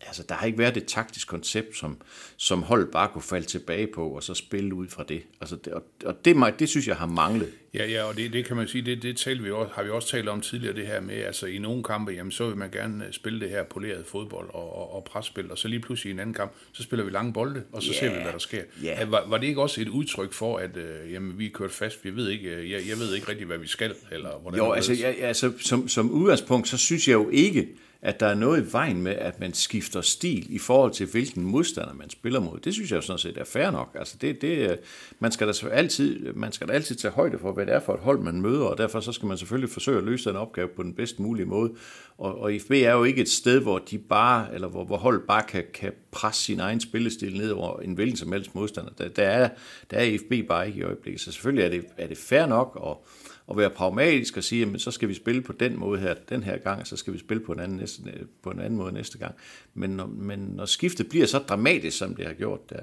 altså, 0.00 0.22
der 0.28 0.34
har 0.34 0.46
ikke 0.46 0.58
været 0.58 0.76
et 0.76 0.86
taktisk 0.86 1.28
koncept, 1.28 1.76
som, 1.76 1.96
som 2.36 2.62
hold 2.62 2.92
bare 2.92 3.08
kunne 3.08 3.22
falde 3.22 3.46
tilbage 3.46 3.86
på, 3.86 4.08
og 4.08 4.22
så 4.22 4.34
spille 4.34 4.74
ud 4.74 4.88
fra 4.88 5.04
det. 5.08 5.22
Altså, 5.40 5.56
det 5.56 5.72
og, 5.72 5.82
og 6.04 6.24
det, 6.24 6.54
det 6.58 6.68
synes 6.68 6.88
jeg 6.88 6.96
har 6.96 7.06
manglet. 7.06 7.52
Ja, 7.74 7.86
ja, 7.86 8.04
og 8.04 8.16
det, 8.16 8.32
det 8.32 8.44
kan 8.44 8.56
man 8.56 8.68
sige, 8.68 8.82
det, 8.82 9.02
det 9.02 9.16
talte 9.16 9.42
vi 9.42 9.50
også, 9.50 9.72
har 9.74 9.82
vi 9.82 9.90
også 9.90 10.08
talt 10.08 10.28
om 10.28 10.40
tidligere, 10.40 10.74
det 10.76 10.86
her 10.86 11.00
med, 11.00 11.14
altså 11.14 11.46
i 11.46 11.58
nogle 11.58 11.82
kampe, 11.82 12.12
jamen 12.12 12.32
så 12.32 12.46
vil 12.46 12.56
man 12.56 12.70
gerne 12.70 13.04
spille 13.10 13.40
det 13.40 13.50
her 13.50 13.62
poleret 13.62 14.06
fodbold 14.06 14.50
og, 14.50 14.76
og, 14.76 14.94
og 14.94 15.04
presspil, 15.04 15.50
og 15.50 15.58
så 15.58 15.68
lige 15.68 15.80
pludselig 15.80 16.10
i 16.10 16.12
en 16.12 16.20
anden 16.20 16.34
kamp, 16.34 16.52
så 16.72 16.82
spiller 16.82 17.04
vi 17.04 17.10
lange 17.10 17.32
bolde, 17.32 17.62
og 17.72 17.82
så 17.82 17.88
yeah. 17.88 18.00
ser 18.00 18.16
vi, 18.16 18.22
hvad 18.22 18.32
der 18.32 18.38
sker. 18.38 18.62
Yeah. 18.84 19.10
Var, 19.10 19.24
var 19.26 19.38
det 19.38 19.46
ikke 19.46 19.62
også 19.62 19.80
et 19.80 19.88
udtryk 19.88 20.32
for, 20.32 20.56
at 20.56 20.76
øh, 20.76 21.12
jamen, 21.12 21.38
vi 21.38 21.46
er 21.46 21.50
kørt 21.50 21.72
fast, 21.72 22.04
vi 22.04 22.16
ved 22.16 22.28
ikke, 22.28 22.72
jeg, 22.72 22.88
jeg 22.88 22.98
ved 22.98 23.14
ikke 23.14 23.28
rigtig, 23.28 23.46
hvad 23.46 23.58
vi 23.58 23.68
skal, 23.68 23.94
eller 24.12 24.30
hvordan 24.38 24.58
Jo, 24.58 24.72
altså, 24.72 24.92
ja, 24.92 25.12
altså 25.12 25.52
som, 25.58 25.88
som 25.88 26.10
udgangspunkt, 26.10 26.68
så 26.68 26.76
synes 26.76 27.08
jeg 27.08 27.14
jo 27.14 27.28
ikke, 27.30 27.68
at 28.02 28.20
der 28.20 28.26
er 28.26 28.34
noget 28.34 28.62
i 28.62 28.72
vejen 28.72 29.02
med, 29.02 29.12
at 29.12 29.40
man 29.40 29.54
skifter 29.54 30.00
stil 30.00 30.54
i 30.54 30.58
forhold 30.58 30.92
til, 30.92 31.06
hvilken 31.06 31.44
modstander 31.44 31.94
man 31.94 32.10
spiller 32.10 32.40
mod. 32.40 32.58
Det 32.60 32.74
synes 32.74 32.92
jeg 32.92 33.02
sådan 33.02 33.18
set 33.18 33.38
er 33.38 33.44
fair 33.44 33.70
nok. 33.70 33.96
Altså 33.98 34.16
det, 34.20 34.40
det, 34.42 34.70
øh, 34.70 34.76
man, 35.18 35.32
skal 35.32 35.48
da 35.48 35.68
altid, 35.68 36.32
man 36.32 36.52
skal 36.52 36.68
da 36.68 36.72
altid 36.72 36.96
tage 36.96 37.12
højde 37.12 37.38
for, 37.38 37.52
hvad 37.52 37.66
det 37.66 37.74
er 37.74 37.80
for 37.80 37.94
et 37.94 38.00
hold, 38.00 38.20
man 38.20 38.40
møder, 38.40 38.64
og 38.64 38.78
derfor 38.78 39.00
så 39.00 39.12
skal 39.12 39.26
man 39.26 39.38
selvfølgelig 39.38 39.70
forsøge 39.70 39.98
at 39.98 40.04
løse 40.04 40.28
den 40.28 40.36
opgave 40.36 40.68
på 40.68 40.82
den 40.82 40.94
bedst 40.94 41.20
mulige 41.20 41.46
måde. 41.46 41.72
Og, 42.18 42.40
og 42.40 42.54
IFB 42.54 42.70
er 42.70 42.92
jo 42.92 43.04
ikke 43.04 43.22
et 43.22 43.28
sted, 43.28 43.60
hvor 43.60 43.78
de 43.78 43.98
bare, 43.98 44.54
eller 44.54 44.68
hvor, 44.68 44.84
hvor 44.84 44.96
hold 44.96 45.26
bare 45.26 45.42
kan, 45.48 45.64
kan 45.74 45.92
presse 46.10 46.42
sin 46.42 46.60
egen 46.60 46.80
spillestil 46.80 47.36
ned 47.36 47.50
over 47.50 47.80
en 47.80 47.94
hvilken 47.94 48.16
som 48.16 48.32
helst 48.32 48.54
modstander. 48.54 48.90
Der, 48.98 49.08
der, 49.08 49.24
er, 49.24 49.48
der 49.90 49.96
er 49.96 50.02
IFB 50.02 50.48
bare 50.48 50.66
ikke 50.66 50.78
i 50.78 50.82
øjeblikket. 50.82 51.20
Så 51.20 51.32
selvfølgelig 51.32 51.64
er 51.64 51.68
det, 51.68 51.84
er 51.98 52.06
det 52.06 52.18
fair 52.18 52.46
nok, 52.46 52.76
og 52.80 53.06
at 53.50 53.56
være 53.56 53.70
pragmatisk 53.70 54.36
og 54.36 54.44
sige, 54.44 54.66
at 54.74 54.80
så 54.80 54.90
skal 54.90 55.08
vi 55.08 55.14
spille 55.14 55.42
på 55.42 55.52
den 55.52 55.78
måde 55.78 56.00
her, 56.00 56.14
den 56.14 56.42
her 56.42 56.58
gang, 56.58 56.80
og 56.80 56.86
så 56.86 56.96
skal 56.96 57.12
vi 57.12 57.18
spille 57.18 57.44
på 57.44 57.52
en 57.52 57.60
anden, 57.60 57.78
næste, 57.78 58.02
på 58.42 58.50
en 58.50 58.60
anden 58.60 58.76
måde 58.76 58.92
næste 58.92 59.18
gang. 59.18 59.34
Men 59.74 59.90
når, 59.90 60.06
men 60.06 60.38
når 60.38 60.64
skiftet 60.64 61.08
bliver 61.08 61.26
så 61.26 61.38
dramatisk, 61.38 61.98
som 61.98 62.14
det 62.14 62.26
har 62.26 62.34
gjort 62.34 62.70
der, 62.70 62.80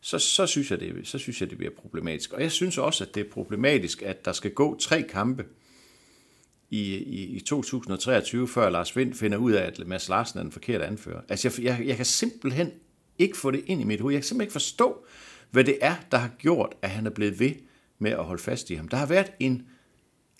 så, 0.00 0.18
så, 0.18 0.46
synes 0.46 0.70
jeg, 0.70 0.80
det, 0.80 1.08
så 1.08 1.18
synes 1.18 1.40
jeg, 1.40 1.50
det 1.50 1.58
bliver 1.58 1.72
problematisk. 1.78 2.32
Og 2.32 2.42
jeg 2.42 2.52
synes 2.52 2.78
også, 2.78 3.04
at 3.04 3.14
det 3.14 3.26
er 3.26 3.30
problematisk, 3.30 4.02
at 4.02 4.24
der 4.24 4.32
skal 4.32 4.50
gå 4.50 4.78
tre 4.78 5.02
kampe 5.02 5.44
i, 6.70 6.94
i, 6.94 7.24
i 7.24 7.40
2023, 7.40 8.48
før 8.48 8.70
Lars 8.70 8.96
Vind 8.96 9.14
finder 9.14 9.38
ud 9.38 9.52
af, 9.52 9.66
at 9.66 9.86
Mads 9.86 10.08
Larsen 10.08 10.38
er 10.38 10.42
den 10.42 10.52
forkerte 10.52 10.84
anfører. 10.84 11.20
Altså, 11.28 11.48
jeg, 11.48 11.64
jeg, 11.64 11.86
jeg 11.86 11.96
kan 11.96 12.06
simpelthen 12.06 12.70
ikke 13.18 13.36
få 13.36 13.50
det 13.50 13.64
ind 13.66 13.80
i 13.80 13.84
mit 13.84 14.00
hoved. 14.00 14.14
Jeg 14.14 14.22
kan 14.22 14.26
simpelthen 14.26 14.46
ikke 14.46 14.52
forstå, 14.52 15.04
hvad 15.50 15.64
det 15.64 15.78
er, 15.80 15.94
der 16.10 16.18
har 16.18 16.30
gjort, 16.38 16.74
at 16.82 16.90
han 16.90 17.06
er 17.06 17.10
blevet 17.10 17.40
ved 17.40 17.52
med 17.98 18.10
at 18.10 18.24
holde 18.24 18.42
fast 18.42 18.70
i 18.70 18.74
ham. 18.74 18.88
Der 18.88 18.96
har 18.96 19.06
været 19.06 19.32
en 19.40 19.66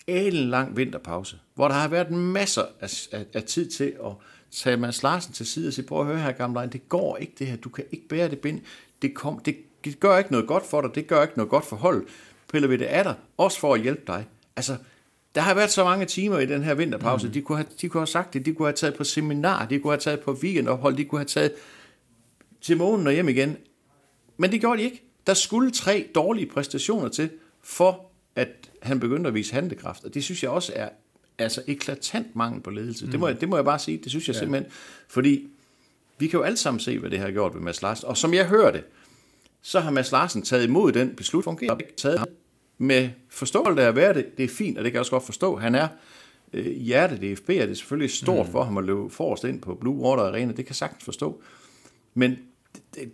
en 0.07 0.33
lang 0.33 0.77
vinterpause, 0.77 1.39
hvor 1.55 1.67
der 1.67 1.75
har 1.75 1.87
været 1.87 2.11
masser 2.11 2.63
af, 2.79 3.07
af, 3.11 3.25
af 3.33 3.43
tid 3.43 3.69
til 3.69 3.93
at 4.05 4.11
tage 4.51 4.77
Mads 4.77 5.03
Larsen 5.03 5.33
til 5.33 5.45
side 5.45 5.67
og 5.67 5.73
sige, 5.73 5.85
prøv 5.85 5.99
at 5.99 6.07
høre 6.07 6.17
her, 6.17 6.31
gamle 6.31 6.69
det 6.71 6.89
går 6.89 7.17
ikke 7.17 7.33
det 7.39 7.47
her, 7.47 7.55
du 7.55 7.69
kan 7.69 7.83
ikke 7.91 8.07
bære 8.07 8.29
det 8.29 8.39
bind, 8.39 8.61
det, 9.01 9.13
kom, 9.13 9.39
det, 9.39 9.57
det 9.85 9.99
gør 9.99 10.17
ikke 10.17 10.31
noget 10.31 10.47
godt 10.47 10.65
for 10.65 10.81
dig, 10.81 10.95
det 10.95 11.07
gør 11.07 11.21
ikke 11.21 11.37
noget 11.37 11.49
godt 11.49 11.65
for 11.65 11.75
holdet, 11.75 12.03
piller 12.51 12.67
vi 12.67 12.77
det 12.77 12.85
af 12.85 13.03
dig, 13.03 13.15
også 13.37 13.59
for 13.59 13.73
at 13.73 13.81
hjælpe 13.81 14.01
dig. 14.07 14.27
Altså, 14.55 14.77
der 15.35 15.41
har 15.41 15.53
været 15.53 15.71
så 15.71 15.83
mange 15.83 16.05
timer 16.05 16.39
i 16.39 16.45
den 16.45 16.63
her 16.63 16.73
vinterpause, 16.73 17.27
mm. 17.27 17.33
de, 17.33 17.41
kunne 17.41 17.57
have, 17.57 17.67
de 17.81 17.89
kunne 17.89 18.01
have 18.01 18.07
sagt 18.07 18.33
det, 18.33 18.45
de 18.45 18.53
kunne 18.53 18.67
have 18.67 18.75
taget 18.75 18.95
på 18.95 19.03
seminar, 19.03 19.65
de 19.65 19.79
kunne 19.79 19.91
have 19.93 19.99
taget 19.99 20.19
på 20.19 20.33
weekendophold, 20.33 20.97
de 20.97 21.05
kunne 21.05 21.19
have 21.19 21.25
taget 21.25 21.51
til 22.61 22.77
månen 22.77 23.07
og 23.07 23.13
hjem 23.13 23.29
igen. 23.29 23.57
Men 24.37 24.51
det 24.51 24.59
gjorde 24.59 24.77
de 24.77 24.83
ikke. 24.83 25.01
Der 25.27 25.33
skulle 25.33 25.71
tre 25.71 26.07
dårlige 26.15 26.45
præstationer 26.45 27.09
til, 27.09 27.29
for 27.63 28.04
at 28.35 28.49
han 28.81 28.99
begyndte 28.99 29.27
at 29.27 29.33
vise 29.33 29.53
handekraft, 29.53 30.03
og 30.03 30.13
det 30.13 30.23
synes 30.23 30.43
jeg 30.43 30.51
også 30.51 30.73
er 30.75 30.89
altså 31.37 31.61
eklatant 31.67 32.35
mangel 32.35 32.61
på 32.61 32.69
ledelse. 32.69 33.05
Mm. 33.05 33.11
Det, 33.11 33.19
må 33.19 33.27
jeg, 33.27 33.41
det 33.41 33.49
må 33.49 33.55
jeg 33.55 33.65
bare 33.65 33.79
sige, 33.79 33.97
det 33.97 34.09
synes 34.09 34.27
jeg 34.27 34.33
ja. 34.33 34.39
simpelthen, 34.39 34.71
fordi 35.07 35.47
vi 36.17 36.27
kan 36.27 36.37
jo 36.37 36.43
alle 36.43 36.57
sammen 36.57 36.79
se, 36.79 36.99
hvad 36.99 37.09
det 37.09 37.19
har 37.19 37.31
gjort 37.31 37.53
ved 37.53 37.61
Mads 37.61 37.81
Larsen, 37.81 38.07
og 38.07 38.17
som 38.17 38.33
jeg 38.33 38.47
hører 38.47 38.71
det, 38.71 38.83
så 39.61 39.79
har 39.79 39.91
Mads 39.91 40.11
Larsen 40.11 40.41
taget 40.41 40.63
imod 40.63 40.91
den 40.91 41.15
beslutning, 41.15 41.71
og 41.71 41.81
taget 41.97 42.25
med 42.77 43.09
forståelse 43.29 43.83
af 43.83 43.87
at 43.87 43.95
være 43.95 44.13
det, 44.13 44.37
det 44.37 44.43
er 44.43 44.49
fint, 44.49 44.77
og 44.77 44.83
det 44.83 44.91
kan 44.91 44.95
jeg 44.95 44.99
også 44.99 45.11
godt 45.11 45.25
forstå, 45.25 45.55
han 45.55 45.75
er 45.75 45.87
øh, 46.53 46.65
hjertet 46.65 47.21
DFB, 47.21 47.49
er 47.49 47.65
det 47.65 47.77
selvfølgelig 47.77 48.11
stort 48.11 48.45
mm. 48.45 48.51
for 48.51 48.63
ham 48.63 48.77
at 48.77 48.83
løbe 48.83 49.09
forrest 49.09 49.43
ind 49.43 49.61
på 49.61 49.75
Blue 49.75 49.95
Water 49.95 50.23
Arena, 50.23 50.47
det 50.47 50.55
kan 50.55 50.69
jeg 50.69 50.75
sagtens 50.75 51.03
forstå, 51.03 51.41
men 52.13 52.37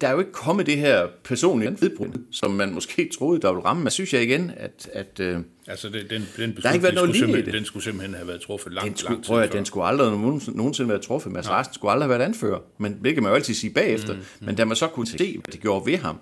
der 0.02 0.08
er 0.08 0.12
jo 0.12 0.20
ikke 0.20 0.32
kommet 0.32 0.66
det 0.66 0.78
her 0.78 1.08
personlige 1.24 1.72
nedbrud, 1.82 2.08
som 2.32 2.52
man 2.52 2.74
måske 2.74 3.10
troede, 3.18 3.42
der 3.42 3.52
ville 3.52 3.66
ramme. 3.66 3.84
Men 3.84 3.92
synes 3.92 4.14
jeg 4.14 4.24
igen, 4.24 4.52
at... 4.58 4.90
at 4.94 5.20
øh, 5.20 5.40
altså, 5.68 5.90
det, 5.90 6.10
den, 6.10 6.28
den 6.38 6.56
der 6.56 6.68
har 6.68 6.74
ikke 6.74 6.84
været 6.84 6.96
noget 6.96 7.16
skulle 7.16 7.52
den 7.52 7.66
skulle 7.66 7.84
simpelthen 7.84 8.16
have 8.16 8.28
været 8.28 8.42
truffet 8.42 8.74
langt, 8.74 8.88
den 8.88 8.98
skulle, 8.98 9.14
langt 9.14 9.28
prøv 9.28 9.40
at, 9.40 9.54
Den 9.54 9.66
skulle 9.66 9.86
aldrig 9.86 10.12
nogensinde 10.56 10.90
være 10.90 11.00
truffet. 11.00 11.32
Mads 11.32 11.48
Larsen 11.48 11.74
skulle 11.74 11.92
aldrig 11.92 12.06
have 12.06 12.18
været 12.18 12.28
anfører. 12.28 12.60
Men 12.78 13.04
det 13.04 13.14
kan 13.14 13.24
man 13.24 13.30
jo 13.32 13.36
altid 13.36 13.54
sige 13.54 13.74
bagefter. 13.74 14.14
Mm, 14.14 14.20
mm. 14.20 14.46
Men 14.46 14.56
da 14.56 14.66
man 14.66 14.76
så 14.76 14.88
kunne 14.88 15.08
se, 15.08 15.18
hvad 15.18 15.52
det 15.52 15.62
gjorde 15.62 15.86
ved 15.86 15.98
ham, 15.98 16.18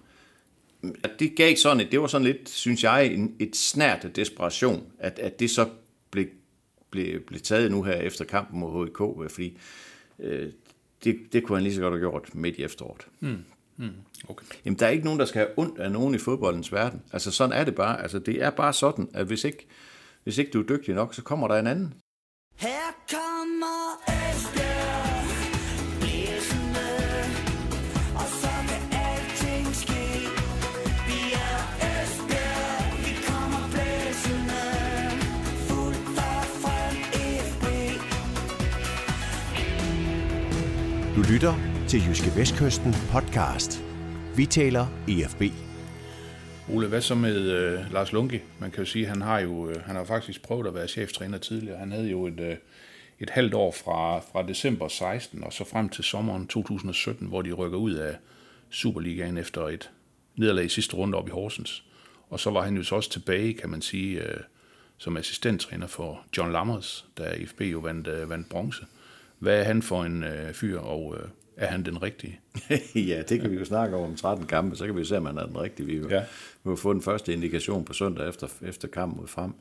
at 1.04 1.12
det 1.20 1.36
gav 1.36 1.56
sådan 1.56 1.80
et, 1.82 1.92
det 1.92 2.02
var 2.02 2.08
sådan 2.08 2.28
lidt, 2.28 2.50
synes 2.50 2.84
jeg, 2.84 3.06
en, 3.06 3.36
et 3.40 3.56
snært 3.56 4.06
af 4.06 4.12
desperation, 4.12 4.84
at, 5.00 5.20
at 5.20 5.40
det 5.40 5.50
så 5.50 5.68
blev, 6.12 6.26
blev, 6.90 7.20
blev 7.20 7.40
taget 7.40 7.72
nu 7.72 7.84
her 7.84 7.94
efter 7.94 8.26
kampen 8.26 8.60
mod 8.60 8.88
HK, 8.88 9.32
fordi 9.32 9.58
øh, 10.20 10.48
det, 11.04 11.20
det 11.34 11.44
kunne 11.44 11.56
han 11.56 11.64
lige 11.64 11.76
så 11.76 11.82
godt 11.82 11.94
have 11.94 12.00
gjort 12.00 12.36
midt 12.36 12.56
i 12.56 12.64
efteråret. 12.64 13.08
Mm. 13.20 13.44
Mm. 13.78 13.90
Okay. 14.30 14.46
Jamen, 14.66 14.80
der 14.80 14.86
er 14.86 14.90
ikke 14.90 15.06
nogen, 15.06 15.20
der 15.20 15.26
skal 15.26 15.40
have 15.40 15.60
ondt 15.60 15.80
af 15.80 15.92
nogen 15.92 16.16
i 16.16 16.18
fodboldens 16.18 16.74
verden. 16.74 17.02
Altså, 17.14 17.32
sådan 17.32 17.54
er 17.60 17.64
det 17.64 17.76
bare. 17.76 18.02
Altså, 18.02 18.20
det 18.20 18.44
er 18.44 18.50
bare 18.50 18.74
sådan, 18.74 19.10
at 19.14 19.26
hvis 19.26 19.44
ikke, 19.44 19.68
hvis 20.24 20.38
ikke 20.38 20.52
du 20.52 20.60
er 20.60 20.68
dygtig 20.68 20.96
nok, 20.96 21.14
så 21.14 21.24
kommer 21.24 21.48
der 21.48 21.60
en 21.60 21.68
anden. 21.68 21.94
Lytter 41.30 41.54
til 41.88 42.02
Jyske 42.08 42.32
Vestkysten 42.36 42.94
podcast. 43.12 43.84
Vi 44.36 44.46
taler 44.46 44.88
EFB. 45.08 45.42
Ole, 46.70 46.88
hvad 46.88 47.02
så 47.02 47.16
med 47.16 47.52
øh, 47.52 47.94
Lars 47.94 48.12
Lunke? 48.12 48.44
Man 48.60 48.72
kan 48.72 48.80
jo 48.80 48.86
sige, 48.86 49.06
at 49.06 49.10
han 49.10 49.22
har 49.22 49.40
jo 49.40 49.70
øh, 49.70 49.82
han 49.82 49.96
har 49.96 50.04
faktisk 50.04 50.42
prøvet 50.42 50.68
at 50.68 50.74
være 50.74 50.88
cheftræner 50.88 51.38
tidligere. 51.38 51.78
Han 51.78 51.92
havde 51.92 52.10
jo 52.10 52.28
et, 52.28 52.40
øh, 52.40 52.56
et 53.20 53.30
halvt 53.30 53.54
år 53.54 53.72
fra, 53.72 54.20
fra 54.20 54.48
december 54.48 54.88
16 54.88 55.44
og 55.44 55.54
så 55.54 55.64
frem 55.64 55.90
til 55.90 56.04
sommeren 56.04 56.48
2017, 56.48 57.28
hvor 57.28 57.42
de 57.42 57.54
rykker 57.54 57.78
ud 57.78 57.94
af 57.94 58.16
Superligaen 58.70 59.38
efter 59.38 59.68
et 59.68 59.90
nederlag 60.36 60.66
i 60.66 60.70
sidste 60.70 60.96
runde 60.96 61.18
op 61.18 61.28
i 61.28 61.32
Horsens. 61.32 61.84
Og 62.30 62.40
så 62.40 62.50
var 62.50 62.62
han 62.62 62.78
jo 62.78 62.84
så 62.84 62.96
også 62.96 63.10
tilbage, 63.10 63.54
kan 63.54 63.70
man 63.70 63.82
sige, 63.82 64.22
øh, 64.22 64.40
som 64.98 65.18
assistenttræner 65.18 65.88
for 65.88 66.26
John 66.38 66.52
Lammers, 66.52 67.06
da 67.18 67.32
IFB 67.32 67.62
jo 67.62 67.80
vandt, 67.80 68.08
øh, 68.08 68.30
vandt 68.30 68.50
bronze. 68.50 68.86
Hvad 69.40 69.60
er 69.60 69.64
han 69.64 69.82
for 69.82 70.04
en 70.04 70.24
øh, 70.24 70.54
fyr, 70.54 70.80
og 70.80 71.16
øh, 71.20 71.30
er 71.58 71.68
han 71.68 71.86
den 71.86 72.02
rigtige? 72.02 72.40
ja, 73.10 73.22
det 73.30 73.42
kan 73.42 73.52
vi 73.52 73.56
jo 73.56 73.66
snakke 73.66 73.96
om 73.96 74.04
om 74.04 74.16
13 74.16 74.46
kampe, 74.46 74.76
så 74.76 74.86
kan 74.86 74.96
vi 74.96 75.06
se, 75.06 75.18
om 75.18 75.26
han 75.26 75.38
er 75.38 75.46
den 75.46 75.62
rigtige. 75.62 75.86
Vi 75.86 75.98
vil, 75.98 76.08
ja. 76.10 76.20
vi 76.64 76.70
vil 76.70 76.78
få 76.78 76.94
den 76.94 77.02
første 77.02 77.34
indikation 77.34 77.86
på 77.86 77.94
søndag 77.94 78.30
efter, 78.30 78.48
efter 78.62 78.88
kampen 78.88 79.20
mod 79.20 79.28
frem. 79.28 79.54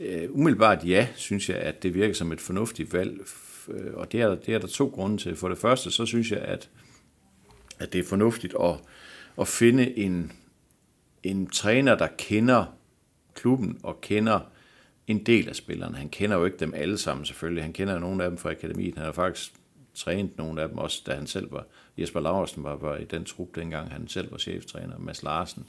Uh, 0.00 0.36
umiddelbart 0.40 0.84
ja, 0.84 1.08
synes 1.14 1.48
jeg, 1.48 1.56
at 1.56 1.82
det 1.82 1.94
virker 1.94 2.14
som 2.14 2.32
et 2.32 2.40
fornuftigt 2.40 2.92
valg, 2.92 3.20
øh, 3.68 3.94
og 3.94 4.12
det 4.12 4.20
er, 4.20 4.34
det 4.34 4.54
er 4.54 4.58
der 4.58 4.66
to 4.66 4.86
grunde 4.94 5.16
til. 5.16 5.36
For 5.36 5.48
det 5.48 5.58
første, 5.58 5.90
så 5.90 6.06
synes 6.06 6.32
jeg, 6.32 6.38
at, 6.38 6.70
at 7.78 7.92
det 7.92 7.98
er 7.98 8.04
fornuftigt 8.04 8.54
at, 8.62 8.74
at 9.40 9.48
finde 9.48 9.98
en, 9.98 10.32
en 11.22 11.46
træner, 11.46 11.94
der 11.94 12.08
kender 12.18 12.64
klubben 13.34 13.78
og 13.82 14.00
kender 14.00 14.40
en 15.06 15.26
del 15.26 15.48
af 15.48 15.56
spillerne. 15.56 15.96
Han 15.96 16.08
kender 16.08 16.36
jo 16.36 16.44
ikke 16.44 16.56
dem 16.56 16.74
alle 16.74 16.98
sammen 16.98 17.26
selvfølgelig. 17.26 17.64
Han 17.64 17.72
kender 17.72 17.98
nogle 17.98 18.24
af 18.24 18.30
dem 18.30 18.38
fra 18.38 18.50
akademiet. 18.50 18.94
Han 18.94 19.04
har 19.04 19.12
faktisk 19.12 19.52
trænet 19.94 20.38
nogle 20.38 20.62
af 20.62 20.68
dem, 20.68 20.78
også 20.78 21.02
da 21.06 21.14
han 21.14 21.26
selv 21.26 21.52
var, 21.52 21.66
Jesper 21.98 22.20
Laursen 22.20 22.64
var, 22.64 22.76
var 22.76 22.96
i 22.96 23.04
den 23.04 23.24
trup 23.24 23.48
dengang, 23.54 23.92
han 23.92 24.08
selv 24.08 24.30
var 24.30 24.38
cheftræner, 24.38 24.98
Mads 24.98 25.22
Larsen, 25.22 25.68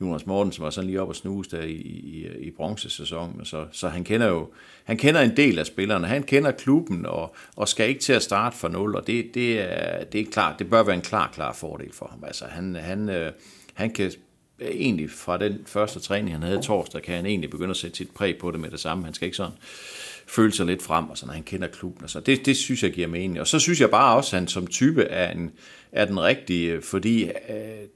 Jonas 0.00 0.26
Mortensen 0.26 0.64
var 0.64 0.70
sådan 0.70 0.86
lige 0.86 1.02
op 1.02 1.08
og 1.08 1.16
snuse 1.16 1.50
der 1.50 1.62
i, 1.62 1.72
i, 1.72 2.28
i 2.38 2.50
bronzesæsonen, 2.50 3.44
så, 3.44 3.66
så 3.72 3.88
han 3.88 4.04
kender 4.04 4.26
jo 4.26 4.50
han 4.84 4.96
kender 4.96 5.20
en 5.20 5.36
del 5.36 5.58
af 5.58 5.66
spillerne, 5.66 6.06
han 6.06 6.22
kender 6.22 6.50
klubben 6.50 7.06
og, 7.06 7.34
og 7.56 7.68
skal 7.68 7.88
ikke 7.88 8.00
til 8.00 8.12
at 8.12 8.22
starte 8.22 8.56
fra 8.56 8.68
nul, 8.68 8.96
og 8.96 9.06
det, 9.06 9.34
det, 9.34 9.60
er, 9.60 10.04
det 10.04 10.20
er 10.20 10.24
klart, 10.24 10.58
det 10.58 10.70
bør 10.70 10.82
være 10.82 10.96
en 10.96 11.02
klar, 11.02 11.30
klar 11.34 11.52
fordel 11.52 11.92
for 11.92 12.06
ham. 12.10 12.24
Altså 12.26 12.44
han, 12.44 12.74
han, 12.74 13.08
øh, 13.08 13.32
han 13.74 13.90
kan 13.90 14.12
Øh, 14.60 14.68
egentlig 14.68 15.10
fra 15.10 15.38
den 15.38 15.58
første 15.66 16.00
træning, 16.00 16.32
han 16.32 16.42
havde 16.42 16.62
torsdag, 16.62 17.02
kan 17.02 17.14
han 17.14 17.26
egentlig 17.26 17.50
begynde 17.50 17.70
at 17.70 17.76
sætte 17.76 17.96
sit 17.96 18.10
præg 18.10 18.38
på 18.38 18.50
det 18.50 18.60
med 18.60 18.70
det 18.70 18.80
samme. 18.80 19.04
Han 19.04 19.14
skal 19.14 19.26
ikke 19.26 19.36
sådan 19.36 19.52
føle 20.26 20.52
sig 20.52 20.66
lidt 20.66 20.82
frem, 20.82 21.10
og 21.10 21.18
sådan, 21.18 21.34
han 21.34 21.42
kender 21.42 21.68
klubben. 21.68 22.04
Og 22.04 22.10
så. 22.10 22.20
Det, 22.20 22.46
det 22.46 22.56
synes 22.56 22.82
jeg 22.82 22.92
giver 22.92 23.08
mening. 23.08 23.40
Og 23.40 23.46
så 23.46 23.58
synes 23.58 23.80
jeg 23.80 23.90
bare 23.90 24.16
også, 24.16 24.36
at 24.36 24.40
han 24.40 24.48
som 24.48 24.66
type 24.66 25.02
er, 25.02 25.30
en, 25.30 25.52
er 25.92 26.04
den 26.04 26.20
rigtige, 26.20 26.82
fordi 26.82 27.24
øh, 27.24 27.30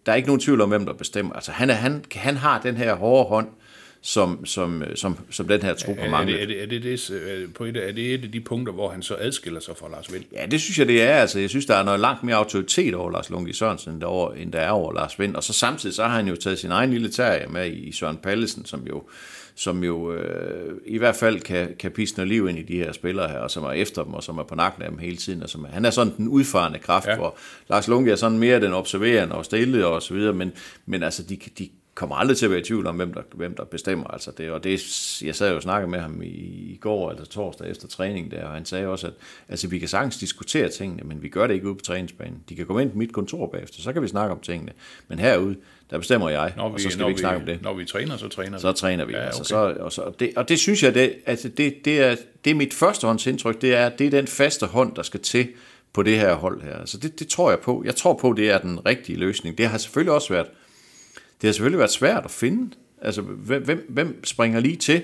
der 0.07 0.12
er 0.12 0.14
ikke 0.14 0.29
nogen 0.29 0.40
tvivl 0.40 0.61
om, 0.61 0.69
hvem 0.69 0.87
der 0.87 0.93
bestemmer. 0.93 1.33
Altså, 1.33 1.52
han, 1.52 1.71
er, 1.71 1.75
han, 1.75 2.05
han 2.12 2.37
har 2.37 2.61
den 2.61 2.76
her 2.76 2.95
hårde 2.95 3.29
hånd, 3.29 3.49
som, 4.02 4.47
som, 4.47 4.83
som, 4.95 5.19
som 5.30 5.49
den 5.49 5.62
her 5.62 5.75
trup 5.75 5.99
har 5.99 6.11
manglet. 6.11 6.42
Er 6.42 6.47
det, 6.47 6.62
er, 6.62 6.66
det, 6.66 6.76
er, 6.76 6.80
det, 6.80 7.11
er, 7.11 7.37
det, 7.37 7.54
på 7.54 7.64
et, 7.64 7.76
er 7.76 7.92
det 7.92 8.14
et 8.14 8.25
af 8.25 8.33
de 8.33 8.40
punkter, 8.40 8.73
hvor 8.73 8.90
han 8.90 9.02
så 9.02 9.16
adskiller 9.19 9.61
sig 9.61 9.76
fra 9.76 9.90
Lars 9.90 10.12
Vind? 10.12 10.25
Ja, 10.33 10.47
det 10.47 10.61
synes 10.61 10.78
jeg, 10.78 10.87
det 10.87 11.02
er. 11.02 11.14
Altså, 11.14 11.38
jeg 11.38 11.50
synes, 11.50 11.66
der 11.66 11.75
er 11.75 11.83
noget 11.83 12.00
langt 12.00 12.23
mere 12.23 12.37
autoritet 12.37 12.95
over 12.95 13.11
Lars 13.11 13.30
Lunke 13.30 13.54
Sørensen, 13.54 14.02
over, 14.02 14.33
end 14.33 14.52
der 14.52 14.61
er 14.61 14.71
over 14.71 14.92
Lars 14.92 15.19
Vind. 15.19 15.37
Og 15.37 15.45
så 15.45 15.52
samtidig 15.52 15.95
så 15.95 16.02
har 16.02 16.16
han 16.16 16.28
jo 16.28 16.37
taget 16.37 16.59
sin 16.59 16.71
egen 16.71 16.90
lille 16.90 17.11
terrier 17.11 17.49
med 17.49 17.73
i 17.73 17.92
Søren 17.92 18.16
Pallesen, 18.16 18.64
som 18.64 18.87
jo 18.87 19.02
som 19.54 19.85
jo 19.85 20.12
øh, 20.12 20.75
i 20.87 20.99
hvert 20.99 21.16
fald 21.16 21.40
kan, 21.40 21.75
kan 21.78 21.90
pisse 21.90 22.16
noget 22.16 22.28
liv 22.28 22.49
ind 22.49 22.59
i 22.59 22.62
de 22.62 22.76
her 22.76 22.92
spillere 22.92 23.28
her, 23.28 23.38
og 23.38 23.50
som 23.50 23.64
er 23.64 23.71
efter 23.71 24.04
dem, 24.04 24.14
og 24.14 24.23
som 24.23 24.38
er 24.38 24.42
på 24.42 24.54
nakken 24.54 24.83
af 24.83 24.90
dem 24.90 24.99
hele 24.99 25.16
tiden. 25.16 25.42
Og 25.42 25.49
som 25.49 25.64
er, 25.64 25.69
han 25.69 25.85
er 25.85 25.90
sådan 25.90 26.12
den 26.16 26.28
udfarende 26.28 26.78
kraft, 26.78 27.07
ja. 27.07 27.16
hvor 27.16 27.37
Lars 27.69 27.88
Lunke 27.88 28.11
er 28.11 28.16
sådan 28.16 28.38
mere 28.38 28.61
den 28.61 28.73
observerende 28.73 29.35
og 29.35 29.45
stille 29.45 29.87
og 29.87 30.02
så 30.02 30.14
videre, 30.14 30.33
men, 30.33 30.52
men 30.87 31.02
altså, 31.02 31.23
de, 31.23 31.38
de 31.59 31.69
kommer 31.94 32.16
aldrig 32.16 32.37
til 32.37 32.44
at 32.44 32.50
være 32.50 32.61
i 32.61 32.64
tvivl 32.64 32.87
om, 32.87 32.97
hvem 32.97 33.14
der, 33.14 33.23
hvem 33.35 33.54
der 33.54 33.64
bestemmer. 33.64 34.06
Altså 34.06 34.30
det, 34.38 34.50
og 34.50 34.64
det, 34.64 34.70
jeg 35.23 35.35
sad 35.35 35.50
jo 35.50 35.56
og 35.56 35.62
snakkede 35.62 35.90
med 35.90 36.00
ham 36.00 36.23
i, 36.23 36.26
i 36.73 36.78
går, 36.80 37.11
altså 37.11 37.26
torsdag 37.26 37.70
efter 37.70 37.88
træning 37.88 38.30
der, 38.30 38.44
og 38.44 38.54
han 38.54 38.64
sagde 38.64 38.87
også, 38.87 39.06
at 39.06 39.12
altså, 39.49 39.68
vi 39.68 39.78
kan 39.78 39.88
sagtens 39.88 40.18
diskutere 40.18 40.68
tingene, 40.68 41.02
men 41.04 41.23
vi 41.23 41.28
gør 41.28 41.47
det 41.47 41.54
ikke 41.54 41.66
ude 41.66 41.75
på 41.75 41.85
træningsbanen. 41.85 42.42
De 42.49 42.56
kan 42.56 42.66
komme 42.66 42.82
ind 42.82 42.90
på 42.90 42.99
mit 42.99 43.12
kontor 43.12 43.47
bagefter, 43.47 43.82
så 43.82 43.92
kan 43.92 44.02
vi 44.02 44.09
snakke 44.09 44.35
om 44.35 44.40
tingene. 44.40 44.73
Men 45.09 45.18
herude, 45.18 45.56
der 45.90 45.99
bestemmer 45.99 46.28
jeg, 46.28 46.52
når 46.56 46.68
vi, 46.68 46.75
og 46.75 46.80
så 46.80 46.90
skal 46.90 47.04
vi 47.04 47.11
ikke 47.11 47.18
vi, 47.18 47.20
snakke 47.20 47.40
om 47.40 47.47
det. 47.47 47.62
Når 47.62 47.75
vi 47.75 47.85
træner, 47.85 48.16
så 48.16 48.28
træner 48.28 48.52
vi. 48.52 48.61
Så 48.61 48.73
træner 48.73 49.04
vi. 49.04 49.12
Ja, 49.12 49.18
altså, 49.18 49.56
okay. 49.56 49.75
altså, 49.75 49.94
så, 49.94 50.02
og, 50.04 50.12
så, 50.12 50.12
det, 50.20 50.32
og 50.37 50.49
det 50.49 50.59
synes 50.59 50.82
jeg, 50.82 50.94
det, 50.94 51.14
altså, 51.26 51.49
det, 51.49 51.85
det, 51.85 52.00
er, 52.00 52.16
det 52.44 52.50
er 52.50 52.54
mit 52.54 52.75
førstehåndsindtryk, 52.75 53.61
det 53.61 53.75
er, 53.75 53.88
det 53.88 54.06
er 54.06 54.11
den 54.11 54.26
faste 54.26 54.66
hånd, 54.66 54.94
der 54.97 55.02
skal 55.02 55.20
til 55.20 55.49
på 55.92 56.02
det 56.02 56.18
her 56.18 56.35
hold 56.35 56.62
her. 56.62 56.76
Altså 56.76 56.99
det, 56.99 57.18
det 57.18 57.28
tror 57.28 57.50
jeg 57.50 57.59
på. 57.61 57.82
Jeg 57.87 57.97
tror 57.97 58.14
på, 58.14 58.32
det 58.32 58.50
er 58.50 58.59
den 58.59 58.87
rigtige 58.87 59.18
løsning. 59.18 59.59
Det 59.59 59.66
har 59.66 59.78
selvfølgelig 59.78 60.12
også 60.12 60.32
været 60.32 60.47
det 61.40 61.49
har 61.49 61.52
selvfølgelig 61.52 61.78
været 61.78 61.90
svært 61.90 62.25
at 62.25 62.30
finde. 62.30 62.70
Altså, 63.02 63.23
hvem, 63.23 63.87
hvem 63.88 64.25
springer 64.25 64.61
lige 64.61 64.76
til 64.76 65.02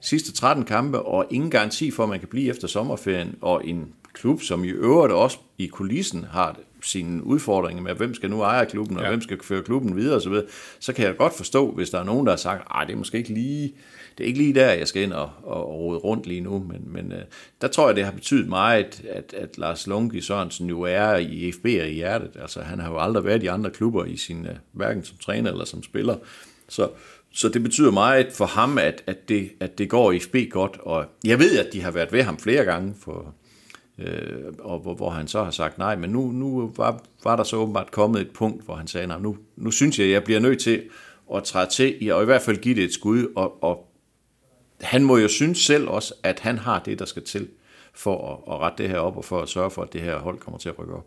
sidste 0.00 0.32
13 0.32 0.64
kampe, 0.64 1.02
og 1.02 1.26
ingen 1.30 1.50
garanti 1.50 1.90
for, 1.90 2.02
at 2.02 2.08
man 2.08 2.18
kan 2.18 2.28
blive 2.28 2.50
efter 2.50 2.68
sommerferien, 2.68 3.34
og 3.40 3.66
en 3.66 3.94
klub, 4.12 4.42
som 4.42 4.64
i 4.64 4.68
øvrigt 4.68 5.12
også 5.12 5.38
i 5.58 5.66
kulissen 5.66 6.24
har 6.24 6.56
sine 6.82 7.24
udfordringer 7.24 7.82
med, 7.82 7.94
hvem 7.94 8.14
skal 8.14 8.30
nu 8.30 8.40
eje 8.40 8.66
klubben, 8.66 8.96
og 8.96 9.02
ja. 9.02 9.08
hvem 9.08 9.20
skal 9.20 9.38
føre 9.42 9.62
klubben 9.62 9.96
videre 9.96 10.16
osv., 10.16 10.32
så, 10.32 10.44
så 10.80 10.92
kan 10.92 11.06
jeg 11.06 11.16
godt 11.16 11.36
forstå, 11.36 11.70
hvis 11.70 11.90
der 11.90 12.00
er 12.00 12.04
nogen, 12.04 12.26
der 12.26 12.32
har 12.32 12.36
sagt, 12.36 12.62
at 12.80 12.86
det 12.86 12.92
er 12.92 12.98
måske 12.98 13.18
ikke 13.18 13.34
lige, 13.34 13.74
det 14.18 14.24
er 14.24 14.28
ikke 14.28 14.38
lige 14.38 14.54
der, 14.54 14.72
jeg 14.72 14.88
skal 14.88 15.02
ind 15.02 15.12
og, 15.12 15.30
og, 15.42 15.68
og 15.68 15.78
rode 15.78 15.98
rundt 15.98 16.26
lige 16.26 16.40
nu, 16.40 16.66
men, 16.68 16.82
men 16.86 17.12
uh, 17.12 17.18
der 17.60 17.68
tror 17.68 17.88
jeg, 17.88 17.96
det 17.96 18.04
har 18.04 18.12
betydet 18.12 18.48
meget, 18.48 19.02
at, 19.08 19.34
at 19.34 19.58
Lars 19.58 19.86
Lunke 19.86 20.22
Sørensen 20.22 20.68
jo 20.68 20.82
er 20.82 21.16
i 21.16 21.52
FB 21.52 21.66
i 21.66 21.92
hjertet. 21.92 22.30
Altså, 22.40 22.60
han 22.60 22.80
har 22.80 22.90
jo 22.90 22.98
aldrig 22.98 23.24
været 23.24 23.42
i 23.42 23.46
andre 23.46 23.70
klubber 23.70 24.04
i 24.04 24.16
sin, 24.16 24.40
uh, 24.40 24.56
hverken 24.72 25.04
som 25.04 25.16
træner 25.18 25.50
eller 25.50 25.64
som 25.64 25.82
spiller. 25.82 26.16
Så, 26.68 26.88
så 27.32 27.48
det 27.48 27.62
betyder 27.62 27.90
meget 27.90 28.32
for 28.32 28.46
ham, 28.46 28.78
at, 28.78 29.02
at, 29.06 29.28
det, 29.28 29.50
at 29.60 29.78
det 29.78 29.90
går 29.90 30.12
i 30.12 30.18
FB 30.18 30.36
godt, 30.50 30.78
og 30.80 31.06
jeg 31.24 31.38
ved, 31.38 31.58
at 31.58 31.72
de 31.72 31.82
har 31.82 31.90
været 31.90 32.12
ved 32.12 32.22
ham 32.22 32.38
flere 32.38 32.64
gange 32.64 32.94
for, 33.00 33.34
øh, 33.98 34.52
og 34.58 34.78
hvor, 34.78 34.94
hvor 34.94 35.10
han 35.10 35.28
så 35.28 35.44
har 35.44 35.50
sagt 35.50 35.78
nej, 35.78 35.96
men 35.96 36.10
nu, 36.10 36.30
nu 36.30 36.72
var, 36.76 37.02
var 37.24 37.36
der 37.36 37.44
så 37.44 37.56
åbenbart 37.56 37.90
kommet 37.90 38.20
et 38.20 38.30
punkt, 38.30 38.64
hvor 38.64 38.74
han 38.74 38.86
sagde, 38.86 39.06
nej, 39.06 39.18
nu, 39.18 39.36
nu 39.56 39.70
synes 39.70 39.98
jeg, 39.98 40.10
jeg 40.10 40.24
bliver 40.24 40.40
nødt 40.40 40.60
til 40.60 40.82
at 41.34 41.44
træde 41.44 41.70
til, 41.70 42.12
og 42.12 42.22
i 42.22 42.24
hvert 42.24 42.42
fald 42.42 42.56
give 42.56 42.74
det 42.74 42.84
et 42.84 42.92
skud, 42.92 43.32
og, 43.36 43.64
og 43.64 43.88
han 44.80 45.04
må 45.04 45.16
jo 45.16 45.28
synes 45.28 45.58
selv 45.58 45.88
også, 45.88 46.14
at 46.22 46.40
han 46.40 46.58
har 46.58 46.78
det, 46.78 46.98
der 46.98 47.04
skal 47.04 47.22
til 47.22 47.48
for 47.94 48.32
at, 48.32 48.54
at 48.54 48.60
rette 48.60 48.82
det 48.82 48.90
her 48.90 48.98
op, 48.98 49.16
og 49.16 49.24
for 49.24 49.42
at 49.42 49.48
sørge 49.48 49.70
for, 49.70 49.82
at 49.82 49.92
det 49.92 50.00
her 50.00 50.18
hold 50.18 50.38
kommer 50.38 50.58
til 50.58 50.68
at 50.68 50.78
rykke 50.78 50.94
op. 50.94 51.06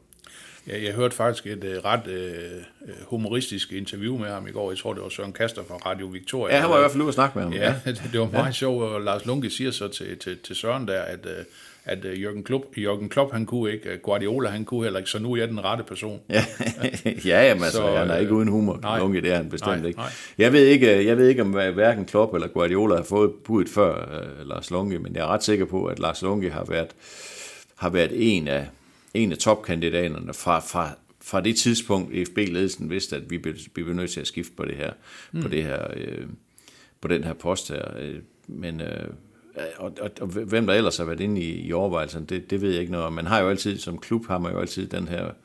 Ja, 0.67 0.83
jeg 0.83 0.93
hørte 0.93 1.15
faktisk 1.15 1.47
et 1.47 1.63
uh, 1.63 1.85
ret 1.85 2.07
uh, 2.07 2.93
humoristisk 3.07 3.71
interview 3.71 4.17
med 4.17 4.27
ham 4.27 4.47
i 4.47 4.51
går. 4.51 4.71
Jeg 4.71 4.77
tror, 4.77 4.93
det 4.93 5.03
var 5.03 5.09
Søren 5.09 5.33
Kaster 5.33 5.61
fra 5.67 5.75
Radio 5.75 6.05
Victoria. 6.05 6.55
Ja, 6.55 6.61
han 6.61 6.69
var 6.69 6.77
i 6.77 6.79
hvert 6.79 6.91
fald 6.91 7.01
ude 7.01 7.07
at 7.07 7.13
snakke 7.13 7.37
med 7.37 7.43
ham. 7.43 7.53
Ja, 7.53 7.75
ja. 7.85 7.91
det 8.11 8.19
var 8.19 8.29
meget 8.31 8.45
ja. 8.45 8.51
sjovt, 8.51 8.83
og 8.83 9.01
Lars 9.01 9.25
Lunke 9.25 9.49
siger 9.49 9.71
så 9.71 9.87
til, 9.87 10.17
til, 10.17 10.37
til 10.37 10.55
Søren 10.55 10.87
der, 10.87 11.01
at, 11.01 11.25
uh, 11.25 11.31
at 11.85 12.05
uh, 12.05 12.21
Jørgen, 12.21 12.43
Klopp, 12.43 12.65
Jørgen 12.77 13.09
Klopp, 13.09 13.33
han 13.33 13.45
kunne 13.45 13.71
ikke, 13.71 13.97
Guardiola, 13.97 14.49
han 14.49 14.65
kunne 14.65 14.83
heller 14.83 14.99
ikke, 14.99 15.09
så 15.09 15.19
nu 15.19 15.33
er 15.33 15.37
jeg 15.37 15.47
den 15.47 15.63
rette 15.63 15.83
person. 15.83 16.19
ja, 16.29 16.45
ja 17.25 17.47
jamen, 17.47 17.63
altså, 17.63 17.77
så, 17.77 17.97
han 17.97 18.09
er 18.09 18.17
ikke 18.17 18.33
uden 18.33 18.47
humor. 18.47 18.79
Nej, 18.81 18.99
Lunke, 18.99 19.21
det 19.21 19.31
er 19.31 19.35
han 19.35 19.49
bestemt 19.49 19.77
nej, 19.77 19.87
ikke. 19.87 19.99
Nej. 19.99 20.09
Jeg, 20.37 20.53
ved 20.53 20.65
ikke. 20.65 21.07
jeg 21.07 21.17
ved 21.17 21.27
ikke, 21.27 21.41
om 21.41 21.51
hverken 21.51 22.05
Klopp 22.05 22.33
eller 22.33 22.47
Guardiola 22.47 22.95
har 22.95 23.03
fået 23.03 23.31
budet 23.43 23.69
før 23.69 24.21
uh, 24.41 24.47
Lars 24.47 24.71
Lunke, 24.71 24.99
men 24.99 25.15
jeg 25.15 25.21
er 25.21 25.27
ret 25.27 25.43
sikker 25.43 25.65
på, 25.65 25.85
at 25.85 25.99
Lars 25.99 26.21
Lunke 26.21 26.51
har 26.51 26.65
været, 26.69 26.89
har 27.75 27.89
været 27.89 28.11
en 28.13 28.47
af, 28.47 28.67
en 29.15 29.31
af 29.31 29.37
topkandidaterne 29.37 30.33
fra, 30.33 30.59
fra, 30.59 30.89
fra 31.21 31.41
det 31.41 31.55
tidspunkt, 31.55 32.27
FB-ledelsen 32.27 32.89
vidste, 32.89 33.15
at 33.15 33.29
vi 33.29 33.37
blev, 33.37 33.55
vi 33.75 33.83
blev 33.83 33.93
nødt 33.93 34.11
til 34.11 34.21
at 34.21 34.27
skifte 34.27 34.53
på 34.57 34.65
det 34.65 34.75
her, 34.75 34.93
mm. 35.31 35.41
på 35.41 35.47
det 35.47 35.63
her, 35.63 35.87
øh, 35.95 36.27
på 37.01 37.07
den 37.07 37.23
her 37.23 37.33
post 37.33 37.69
her. 37.69 37.83
Men 38.47 38.81
øh, 38.81 39.07
og, 39.77 39.93
og, 40.01 40.11
og 40.21 40.27
hvem 40.27 40.67
der 40.67 40.73
ellers 40.73 40.97
har 40.97 41.05
været 41.05 41.19
inde 41.19 41.41
i, 41.41 41.67
i 41.67 41.73
overvejelserne, 41.73 42.25
det, 42.25 42.49
det 42.49 42.61
ved 42.61 42.71
jeg 42.71 42.79
ikke 42.79 42.91
noget 42.91 43.07
om. 43.07 43.13
Man 43.13 43.25
har 43.25 43.39
jo 43.39 43.49
altid, 43.49 43.77
som 43.77 43.97
klub 43.97 44.27
har 44.27 44.37
man 44.37 44.51
jo 44.51 44.59
altid 44.59 44.87
den 44.87 45.07
her 45.07 45.25
Øh, 45.25 45.44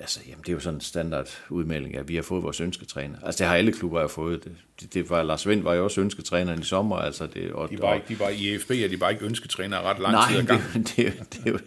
altså, 0.00 0.20
jamen, 0.28 0.40
det 0.40 0.48
er 0.48 0.52
jo 0.52 0.60
sådan 0.60 0.74
en 0.74 0.80
standard 0.80 1.28
udmelding, 1.48 1.96
at 1.96 2.08
vi 2.08 2.14
har 2.14 2.22
fået 2.22 2.42
vores 2.42 2.60
ønsketræner. 2.60 3.16
Altså, 3.22 3.38
det 3.38 3.48
har 3.48 3.56
alle 3.56 3.72
klubber 3.72 4.00
jo 4.00 4.08
fået. 4.08 4.44
Det, 4.44 4.52
det, 4.80 4.94
det 4.94 5.10
var, 5.10 5.22
Lars 5.22 5.48
Vind 5.48 5.62
var 5.62 5.74
jo 5.74 5.84
også 5.84 6.00
ønsketræner 6.00 6.60
i 6.60 6.62
sommer. 6.62 6.96
Altså, 6.96 7.26
det, 7.26 7.52
og, 7.52 7.70
de 7.70 7.78
var 7.80 7.94
ikke, 7.94 8.06
de 8.08 8.20
var 8.20 8.28
i 8.28 8.54
EFB, 8.54 8.70
og 8.70 8.90
de 8.90 9.00
var 9.00 9.08
ikke 9.08 9.24
ønsketræner 9.24 9.82
ret 9.82 9.98
lang 9.98 10.12
nej, 10.12 10.30
tid 10.30 10.38
ad 10.38 10.44
gang. 10.44 10.62
Det, 10.74 10.96
det, 10.96 10.96
det, 10.96 11.44
det, 11.44 11.60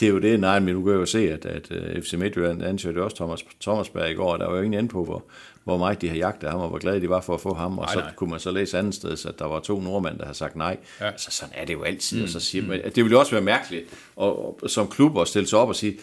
det, 0.00 0.06
er 0.06 0.10
jo 0.10 0.18
det. 0.18 0.40
Nej, 0.40 0.60
men 0.60 0.74
du 0.74 0.84
kan 0.84 0.92
jo 0.92 1.06
se, 1.06 1.32
at, 1.32 1.46
at 1.46 1.70
øh, 1.70 2.02
FC 2.02 2.12
Midtjylland 2.12 2.62
ansøgte 2.62 3.02
også 3.02 3.16
Thomas, 3.16 3.44
Thomasberg 3.60 4.10
i 4.10 4.14
går, 4.14 4.32
og 4.32 4.38
der 4.38 4.46
var 4.46 4.56
jo 4.56 4.62
ingen 4.62 4.78
ende 4.78 4.88
på, 4.88 5.04
hvor, 5.04 5.24
hvor 5.64 5.78
meget 5.78 6.00
de 6.00 6.08
har 6.08 6.16
jagtet 6.16 6.50
ham, 6.50 6.60
og 6.60 6.68
hvor 6.68 6.78
glade 6.78 7.00
de 7.00 7.08
var 7.08 7.20
for 7.20 7.34
at 7.34 7.40
få 7.40 7.54
ham. 7.54 7.78
Og 7.78 7.84
nej, 7.84 7.94
så 7.94 8.00
nej. 8.00 8.14
kunne 8.14 8.30
man 8.30 8.40
så 8.40 8.50
læse 8.50 8.78
andet 8.78 8.94
sted, 8.94 9.26
at 9.26 9.38
der 9.38 9.44
var 9.44 9.60
to 9.60 9.80
nordmænd, 9.80 10.18
der 10.18 10.26
har 10.26 10.32
sagt 10.32 10.56
nej. 10.56 10.76
Ja. 11.00 11.06
Altså, 11.06 11.30
sådan 11.30 11.54
er 11.56 11.64
det 11.64 11.72
jo 11.72 11.82
altid. 11.82 12.18
Mm, 12.18 12.22
og 12.24 12.28
så 12.28 12.40
siger 12.40 12.62
mm. 12.62 12.68
man, 12.68 12.82
det 12.84 13.04
ville 13.04 13.18
også 13.18 13.32
være 13.32 13.42
mærkeligt 13.42 13.84
og, 14.16 14.62
og, 14.62 14.70
som 14.70 14.88
klub 14.88 15.18
at 15.18 15.28
stille 15.28 15.48
sig 15.48 15.58
op 15.58 15.68
og 15.68 15.76
sige, 15.76 15.98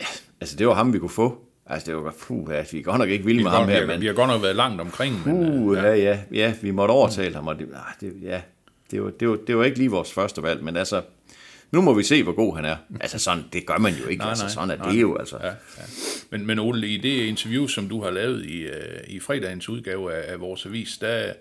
ja, 0.00 0.06
Altså, 0.40 0.56
det 0.56 0.66
var 0.66 0.74
ham, 0.74 0.92
vi 0.92 0.98
kunne 0.98 1.10
få. 1.10 1.44
Altså, 1.66 1.86
det 1.86 2.04
var 2.04 2.14
puh, 2.20 2.52
ja, 2.52 2.64
vi 2.72 2.78
er 2.78 2.82
godt 2.82 2.98
nok 2.98 3.08
ikke 3.08 3.24
vilde 3.24 3.42
med 3.42 3.50
ham 3.50 3.68
her. 3.68 3.86
Men, 3.86 4.00
vi 4.00 4.06
har 4.06 4.12
godt 4.12 4.28
nok 4.28 4.42
været 4.42 4.56
langt 4.56 4.80
omkring. 4.80 5.22
Men, 5.26 5.74
ja. 5.74 5.82
ja, 5.82 5.94
ja, 5.94 6.18
ja, 6.32 6.54
vi 6.62 6.70
måtte 6.70 6.92
overtale 6.92 7.34
ham, 7.34 7.46
og 7.46 7.58
det, 7.58 7.68
nej, 7.70 7.80
det, 8.00 8.14
ja, 8.22 8.40
det 8.90 9.02
var, 9.02 9.10
det, 9.10 9.28
var, 9.28 9.38
det 9.46 9.56
var 9.56 9.64
ikke 9.64 9.78
lige 9.78 9.90
vores 9.90 10.12
første 10.12 10.42
valg, 10.42 10.64
men 10.64 10.76
altså, 10.76 11.02
nu 11.70 11.80
må 11.80 11.94
vi 11.94 12.02
se, 12.02 12.22
hvor 12.22 12.32
god 12.32 12.56
han 12.56 12.64
er. 12.64 12.76
Altså 13.00 13.18
sådan, 13.18 13.44
det 13.52 13.66
gør 13.66 13.78
man 13.78 13.94
jo 13.94 14.06
ikke. 14.06 14.20
Nej, 14.20 14.28
altså, 14.28 14.44
nej, 14.44 14.52
sådan 14.52 14.70
er 14.70 14.76
nej, 14.76 14.92
det 14.92 15.00
jo. 15.00 15.16
Altså. 15.16 15.36
Ja, 15.42 15.46
ja. 15.46 15.82
Men, 16.30 16.46
men 16.46 16.58
Ole, 16.58 16.88
i 16.88 16.96
det 16.96 17.26
interview, 17.26 17.66
som 17.66 17.88
du 17.88 18.02
har 18.02 18.10
lavet 18.10 18.46
i, 18.46 18.66
uh, 18.66 18.72
i 19.06 19.20
fredagens 19.20 19.68
udgave 19.68 20.14
af, 20.14 20.32
af 20.32 20.40
vores 20.40 20.66
avis, 20.66 20.98
der, 20.98 21.32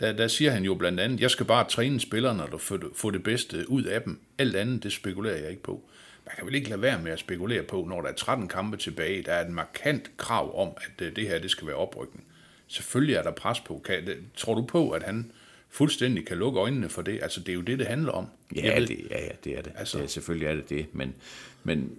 der, 0.00 0.12
der 0.12 0.28
siger 0.28 0.50
han 0.50 0.64
jo 0.64 0.74
blandt 0.74 1.00
andet, 1.00 1.20
jeg 1.20 1.30
skal 1.30 1.46
bare 1.46 1.64
træne 1.68 2.00
spillerne 2.00 2.42
og 2.42 2.60
få 2.60 2.76
det, 2.76 2.88
få 2.96 3.10
det 3.10 3.22
bedste 3.22 3.70
ud 3.70 3.82
af 3.82 4.02
dem. 4.02 4.20
Alt 4.38 4.56
andet, 4.56 4.82
det 4.82 4.92
spekulerer 4.92 5.36
jeg 5.36 5.50
ikke 5.50 5.62
på 5.62 5.82
man 6.26 6.34
kan 6.36 6.46
vel 6.46 6.54
ikke 6.54 6.68
lade 6.68 6.82
være 6.82 7.02
med 7.02 7.12
at 7.12 7.18
spekulere 7.18 7.62
på, 7.62 7.86
når 7.88 8.00
der 8.00 8.08
er 8.08 8.14
13 8.14 8.48
kampe 8.48 8.76
tilbage, 8.76 9.22
der 9.22 9.32
er 9.32 9.46
et 9.46 9.52
markant 9.52 10.16
krav 10.16 10.60
om, 10.62 10.68
at 10.76 11.06
øh, 11.06 11.16
det 11.16 11.28
her 11.28 11.38
det 11.38 11.50
skal 11.50 11.66
være 11.66 11.76
oprykning. 11.76 12.24
Selvfølgelig 12.66 13.14
er 13.14 13.22
der 13.22 13.30
pres 13.30 13.60
på. 13.60 13.82
Kan, 13.84 14.08
tror 14.36 14.54
du 14.54 14.62
på, 14.62 14.90
at 14.90 15.02
han 15.02 15.32
fuldstændig 15.68 16.26
kan 16.26 16.36
lukke 16.36 16.60
øjnene 16.60 16.88
for 16.88 17.02
det? 17.02 17.22
Altså, 17.22 17.40
det 17.40 17.48
er 17.48 17.54
jo 17.54 17.60
det, 17.60 17.78
det 17.78 17.86
handler 17.86 18.12
om. 18.12 18.26
Ja, 18.56 18.80
det, 18.80 19.06
ja, 19.10 19.24
ja 19.24 19.30
det 19.44 19.58
er 19.58 19.62
det. 19.62 19.72
Altså, 19.76 20.02
er, 20.02 20.06
selvfølgelig 20.06 20.48
er 20.48 20.54
det 20.54 20.70
det, 20.70 20.86
men, 20.92 21.14
men 21.62 21.90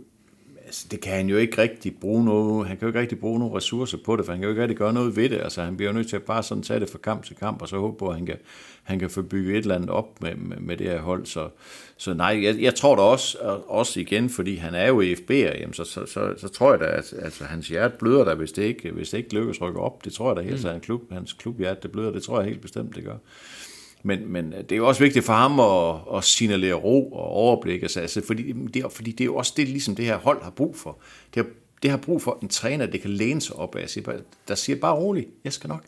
altså, 0.65 0.87
det 0.91 1.01
kan 1.01 1.13
han 1.13 1.29
jo 1.29 1.37
ikke 1.37 1.61
rigtig 1.61 1.95
bruge 2.01 2.25
noget, 2.25 2.67
han 2.67 2.77
kan 2.77 2.85
jo 2.85 2.87
ikke 2.87 2.99
rigtig 2.99 3.19
bruge 3.19 3.39
nogle 3.39 3.55
ressourcer 3.55 3.97
på 4.05 4.15
det, 4.15 4.25
for 4.25 4.31
han 4.31 4.39
kan 4.39 4.45
jo 4.45 4.49
ikke 4.49 4.61
rigtig 4.61 4.77
gøre 4.77 4.93
noget 4.93 5.15
ved 5.15 5.29
det. 5.29 5.41
Altså, 5.41 5.61
han 5.61 5.77
bliver 5.77 5.91
jo 5.91 5.97
nødt 5.97 6.09
til 6.09 6.15
at 6.15 6.23
bare 6.23 6.43
sådan 6.43 6.63
tage 6.63 6.79
det 6.79 6.89
fra 6.89 6.97
kamp 6.97 7.25
til 7.25 7.35
kamp, 7.35 7.61
og 7.61 7.67
så 7.67 7.77
håbe 7.77 7.97
på, 7.97 8.07
at 8.07 8.15
han 8.15 8.25
kan, 8.25 8.37
han 8.83 8.99
kan 8.99 9.09
få 9.09 9.21
bygget 9.21 9.57
et 9.57 9.61
eller 9.61 9.75
andet 9.75 9.89
op 9.89 10.21
med, 10.21 10.35
med, 10.35 10.57
med 10.57 10.77
det 10.77 10.87
her 10.87 11.01
hold. 11.01 11.25
Så, 11.25 11.49
så 11.97 12.13
nej, 12.13 12.39
jeg, 12.43 12.61
jeg 12.61 12.75
tror 12.75 12.95
da 12.95 13.01
også, 13.01 13.37
også 13.67 13.99
igen, 13.99 14.29
fordi 14.29 14.55
han 14.55 14.75
er 14.75 14.87
jo 14.87 15.01
i 15.01 15.13
FB'er, 15.13 15.59
jamen, 15.59 15.73
så, 15.73 15.83
så, 15.83 16.05
så, 16.05 16.33
så, 16.37 16.47
tror 16.47 16.71
jeg 16.71 16.79
da, 16.79 16.85
at 16.85 17.13
altså, 17.21 17.43
hans 17.43 17.67
hjerte 17.67 17.95
bløder 17.99 18.23
der, 18.23 18.35
hvis 18.35 18.51
det 18.51 18.63
ikke, 18.63 18.91
hvis 18.91 19.09
det 19.09 19.17
ikke 19.17 19.33
lykkes 19.33 19.61
rykke 19.61 19.79
op. 19.79 20.05
Det 20.05 20.13
tror 20.13 20.29
jeg 20.29 20.35
da 20.35 20.41
helt, 20.41 20.63
mm. 20.63 20.69
han 20.69 20.79
klub, 20.79 21.11
hans 21.11 21.33
klubhjerte 21.33 21.79
det 21.83 21.91
bløder, 21.91 22.11
det 22.11 22.23
tror 22.23 22.39
jeg 22.39 22.49
helt 22.49 22.61
bestemt, 22.61 22.95
det 22.95 23.03
gør. 23.03 23.17
Men, 24.05 24.31
men 24.31 24.53
øh, 24.53 24.59
det 24.59 24.71
er 24.71 24.75
jo 24.75 24.87
også 24.87 25.03
vigtigt 25.03 25.25
for 25.25 25.33
ham 25.33 25.59
at, 25.59 26.17
at 26.17 26.23
signalere 26.23 26.73
ro 26.73 27.11
og 27.11 27.27
overblik, 27.27 27.81
altså, 27.81 27.99
altså, 27.99 28.21
fordi, 28.27 28.51
det 28.51 28.83
er, 28.83 28.89
fordi 28.89 29.11
det 29.11 29.21
er 29.21 29.25
jo 29.25 29.35
også 29.35 29.53
det, 29.57 29.67
ligesom 29.67 29.95
det 29.95 30.05
her 30.05 30.17
hold 30.17 30.43
har 30.43 30.49
brug 30.49 30.77
for. 30.77 30.97
Det 31.33 31.45
har, 31.45 31.51
det 31.83 31.89
har 31.89 31.97
brug 31.97 32.21
for 32.21 32.39
en 32.41 32.47
træner, 32.47 32.85
det 32.85 33.01
kan 33.01 33.09
læne 33.09 33.41
sig 33.41 33.55
op 33.55 33.75
af. 33.75 33.87
Der 34.47 34.55
siger 34.55 34.79
bare 34.79 34.95
roligt, 34.95 35.29
jeg 35.43 35.53
skal 35.53 35.67
nok 35.67 35.83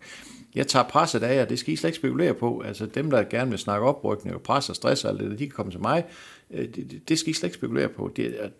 jeg 0.55 0.67
tager 0.67 0.83
presset 0.83 1.23
af 1.23 1.35
jer, 1.35 1.45
det 1.45 1.59
skal 1.59 1.73
I 1.73 1.75
slet 1.75 1.87
ikke 1.87 1.97
spekulere 1.97 2.33
på. 2.33 2.61
Altså 2.61 2.85
dem, 2.85 3.09
der 3.09 3.23
gerne 3.23 3.49
vil 3.49 3.59
snakke 3.59 3.87
oprykning 3.87 4.35
og 4.35 4.41
pres 4.41 4.69
og 4.69 4.75
stress 4.75 5.05
og 5.05 5.11
alt 5.11 5.19
det, 5.19 5.39
de 5.39 5.45
kan 5.45 5.55
komme 5.55 5.71
til 5.71 5.81
mig. 5.81 6.05
Øh, 6.51 6.67
det, 6.75 7.01
det 7.07 7.19
skal 7.19 7.29
I 7.29 7.33
slet 7.33 7.47
ikke 7.47 7.57
spekulere 7.57 7.89
på. 7.89 8.11
Det, 8.15 8.51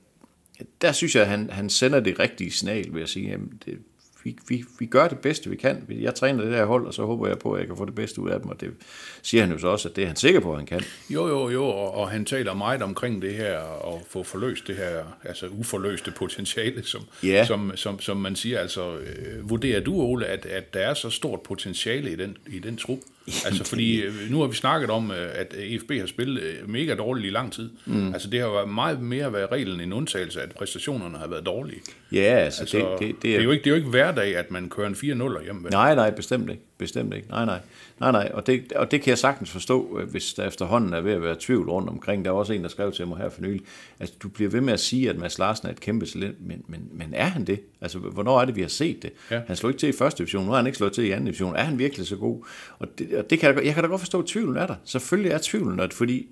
der 0.82 0.92
synes 0.92 1.16
jeg, 1.16 1.24
at 1.24 1.30
han, 1.30 1.50
han 1.50 1.70
sender 1.70 2.00
det 2.00 2.20
rigtige 2.20 2.52
signal 2.52 2.94
ved 2.94 3.02
at 3.02 3.10
sige, 3.10 3.30
jamen, 3.30 3.62
det, 3.66 3.78
vi, 4.24 4.38
vi, 4.48 4.66
vi 4.80 4.86
gør 4.86 5.08
det 5.08 5.20
bedste, 5.20 5.50
vi 5.50 5.56
kan. 5.56 5.86
Jeg 5.90 6.16
træner 6.16 6.44
det 6.44 6.52
der 6.54 6.66
hold, 6.66 6.88
og 6.88 6.94
så 6.94 7.06
håber 7.06 7.28
jeg 7.28 7.40
på, 7.40 7.54
at 7.54 7.60
jeg 7.60 7.68
kan 7.68 7.78
få 7.78 7.86
det 7.86 7.96
bedste 7.96 8.22
ud 8.22 8.30
af 8.30 8.40
dem, 8.40 8.50
og 8.50 8.62
det 8.62 8.74
siger 9.22 9.44
han 9.44 9.52
jo 9.52 9.60
så 9.60 9.68
også, 9.68 9.90
at 9.90 9.96
det 9.96 10.02
er 10.04 10.08
han 10.08 10.16
sikker 10.16 10.40
på, 10.40 10.52
at 10.52 10.58
han 10.58 10.66
kan. 10.66 10.82
Jo, 11.10 11.28
jo, 11.28 11.50
jo, 11.50 11.66
og, 11.66 11.94
og 11.94 12.10
han 12.10 12.26
taler 12.26 12.54
meget 12.54 12.82
omkring 12.82 13.22
det 13.22 13.34
her, 13.34 13.58
og 13.60 14.02
få 14.10 14.24
forløst 14.24 14.68
det 14.68 14.76
her, 14.76 15.04
altså 15.24 15.48
uforløste 15.48 16.12
potentiale, 16.18 16.84
som, 16.84 17.02
Ja. 17.24 17.46
som, 17.46 17.72
som, 17.76 18.00
som 18.00 18.18
man 18.18 18.36
siger. 18.36 18.60
Altså, 18.60 18.98
øh, 18.98 19.50
vurderer 19.50 19.80
du, 19.82 19.96
Ole, 20.02 20.26
at, 20.26 20.46
at 20.46 20.74
der 20.74 20.80
er 20.80 20.94
så 20.94 21.10
stort 21.10 21.42
potentiale 21.42 22.12
i 22.12 22.16
den, 22.16 22.38
i 22.48 22.60
den 22.60 22.78
trup? 22.78 23.00
Altså, 23.46 23.64
fordi 23.64 24.02
øh, 24.02 24.14
nu 24.30 24.40
har 24.40 24.48
vi 24.48 24.56
snakket 24.56 24.90
om, 24.90 25.12
øh, 25.12 25.30
at 25.34 25.56
EFB 25.58 25.92
har 26.00 26.06
spillet 26.06 26.42
øh, 26.42 26.70
mega 26.70 26.96
dårligt 26.96 27.28
i 27.28 27.30
lang 27.30 27.54
tid. 27.54 27.70
Mm. 27.86 28.14
Altså, 28.14 28.30
det 28.30 28.40
har 28.40 28.48
jo 28.48 28.66
meget 28.66 29.02
mere 29.02 29.34
været 29.34 29.52
reglen 29.52 29.80
end 29.82 29.94
undtagelse, 29.94 30.42
at 30.42 30.52
præstationerne 30.52 31.18
har 31.18 31.28
været 31.28 31.46
dårlige. 31.46 31.80
Ja, 32.12 32.20
altså, 32.20 32.62
Altså, 32.62 32.78
det, 32.78 32.86
det, 33.00 33.08
det, 33.08 33.16
det, 33.22 33.36
er 33.36 33.44
jo 33.44 33.52
ikke, 33.52 33.64
det 33.64 33.68
er 33.70 33.72
jo 33.72 33.76
ikke 33.76 33.90
hverdag, 33.90 34.36
at 34.36 34.52
man 34.52 34.70
kører 34.70 34.88
en 34.88 34.94
4-0 34.94 35.44
hjem. 35.44 35.64
vel? 35.64 35.72
Nej, 35.72 35.96
nej, 35.96 36.12
bestemt 36.12 36.50
ikke. 36.50 36.62
Bestemt 36.78 37.14
ikke. 37.14 37.28
Nej, 37.30 37.46
nej. 37.46 37.60
Nej, 38.00 38.12
nej. 38.12 38.32
Og 38.34 38.48
det, 38.48 38.74
og 38.74 38.92
det 38.92 39.01
kan 39.01 39.10
jeg 39.10 39.18
sagtens 39.18 39.51
forstå, 39.51 40.00
øh, 40.00 40.10
hvis 40.10 40.34
der 40.34 40.48
efterhånden 40.48 40.94
er 40.94 41.01
ved 41.01 41.13
at 41.13 41.22
være 41.22 41.36
tvivl 41.39 41.70
rundt 41.70 41.89
omkring. 41.89 42.25
Der 42.25 42.32
er 42.32 42.36
også 42.36 42.54
en, 42.54 42.63
der 42.63 42.70
skrev 42.70 42.92
til 42.92 43.08
mig 43.08 43.18
her 43.18 43.30
for 43.30 43.42
nylig. 43.42 43.62
Altså, 44.00 44.16
du 44.24 44.30
bliver 44.30 44.50
ved 44.50 44.62
med 44.62 44.74
at 44.74 44.80
sige, 44.80 45.10
at 45.10 45.18
Mads 45.18 45.39
Larsen 45.39 45.68
er 45.68 45.72
et 45.72 45.80
kæmpe 45.80 46.06
talent, 46.06 46.48
men, 46.48 46.63
men, 46.68 46.89
men 46.92 47.13
er 47.13 47.25
han 47.25 47.46
det? 47.46 47.60
Altså, 47.82 48.00
hvornår 48.00 48.42
er 48.42 48.46
det, 48.46 48.56
vi 48.56 48.62
har 48.62 48.68
set 48.68 49.04
det? 49.04 49.12
Ja. 49.32 49.42
Han 49.48 49.56
slog 49.56 49.70
ikke 49.70 49.80
til 49.80 49.89
i 49.89 49.98
første 49.98 50.18
division, 50.18 50.46
nu 50.46 50.50
har 50.51 50.58
han 50.58 50.66
ikke 50.66 50.77
slået 50.77 50.94
til 50.94 51.04
i 51.04 51.12
anden 51.12 51.25
division. 51.25 51.56
Er 51.56 51.63
han 51.63 51.80
virkelig 51.80 52.08
så 52.08 52.16
god? 52.16 52.46
Og 52.80 52.88
det, 52.98 53.13
og 53.13 53.30
det 53.30 53.39
kan 53.39 53.56
jeg, 53.56 53.66
jeg 53.66 53.74
kan 53.74 53.84
da 53.84 53.89
godt 53.89 54.01
forstå, 54.01 54.20
at 54.20 54.25
tvivlen 54.25 54.58
er 54.58 54.68
der. 54.68 54.75
Selvfølgelig 54.84 55.32
er 55.32 55.39
tvivlen 55.42 55.77
der, 55.77 55.88
fordi 55.92 56.27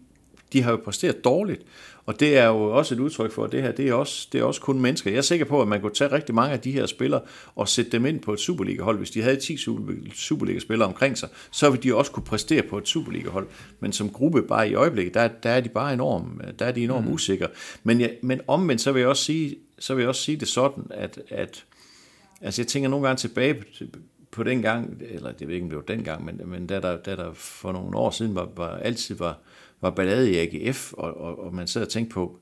de 0.55 0.61
har 0.61 0.71
jo 0.71 0.77
præsteret 0.77 1.23
dårligt. 1.23 1.61
Og 2.05 2.19
det 2.19 2.37
er 2.37 2.45
jo 2.45 2.63
også 2.63 2.95
et 2.95 2.99
udtryk 2.99 3.31
for, 3.31 3.43
at 3.43 3.51
det 3.51 3.61
her, 3.61 3.71
det 3.71 3.87
er 3.89 3.93
også, 3.93 4.27
det 4.31 4.39
er 4.39 4.43
også 4.43 4.61
kun 4.61 4.79
mennesker. 4.79 5.11
Jeg 5.11 5.17
er 5.17 5.21
sikker 5.21 5.45
på, 5.45 5.61
at 5.61 5.67
man 5.67 5.81
kunne 5.81 5.93
tage 5.93 6.11
rigtig 6.11 6.35
mange 6.35 6.53
af 6.53 6.59
de 6.59 6.71
her 6.71 6.85
spillere 6.85 7.21
og 7.55 7.67
sætte 7.67 7.91
dem 7.91 8.05
ind 8.05 8.19
på 8.19 8.33
et 8.33 8.39
Superliga-hold. 8.39 8.97
Hvis 8.97 9.11
de 9.11 9.21
havde 9.21 9.35
10 9.35 9.57
Super- 9.57 10.13
Superliga-spillere 10.13 10.87
omkring 10.87 11.17
sig, 11.17 11.29
så 11.51 11.69
ville 11.69 11.83
de 11.83 11.95
også 11.95 12.11
kunne 12.11 12.23
præstere 12.23 12.61
på 12.61 12.77
et 12.77 12.87
Superliga-hold. 12.87 13.47
Men 13.79 13.93
som 13.93 14.09
gruppe 14.09 14.41
bare 14.41 14.69
i 14.69 14.73
øjeblikket, 14.73 15.13
der, 15.13 15.27
der 15.27 15.49
er 15.49 15.59
de 15.59 15.69
bare 15.69 15.93
enormt, 15.93 16.59
der 16.59 16.65
er 16.65 16.71
de 16.71 16.83
enormt 16.83 17.07
mm. 17.07 17.13
usikre. 17.13 17.47
Men, 17.83 18.01
jeg, 18.01 18.13
men 18.21 18.41
omvendt, 18.47 18.81
så 18.81 18.91
vil 18.91 18.99
jeg 18.99 19.09
også 19.09 19.23
sige, 19.23 19.55
så 19.79 19.95
vil 19.95 20.01
jeg 20.01 20.09
også 20.09 20.21
sige 20.21 20.37
det 20.37 20.47
sådan, 20.47 20.83
at, 20.89 21.19
at 21.29 21.65
altså 22.41 22.61
jeg 22.61 22.67
tænker 22.67 22.89
nogle 22.89 23.07
gange 23.07 23.19
tilbage 23.19 23.53
på, 23.53 23.61
på 24.31 24.43
den 24.43 24.61
gang, 24.61 25.01
eller 25.09 25.31
det 25.31 25.47
ved 25.47 25.55
ikke, 25.55 25.63
om 25.63 25.69
det 25.69 25.77
var 25.77 25.95
den 25.95 26.03
gang, 26.03 26.25
men, 26.25 26.41
men 26.45 26.67
da, 26.67 26.79
der, 26.79 26.97
da 26.97 27.15
der 27.15 27.33
for 27.33 27.71
nogle 27.71 27.97
år 27.97 28.11
siden 28.11 28.35
var, 28.35 28.49
var 28.55 28.77
altid 28.77 29.15
var, 29.15 29.39
var 29.81 29.89
ballade 29.89 30.31
i 30.31 30.37
AGF, 30.37 30.93
og, 30.93 31.17
og, 31.17 31.39
og 31.39 31.53
man 31.53 31.67
sad 31.67 31.81
og 31.81 31.89
tænkte 31.89 32.13
på, 32.13 32.39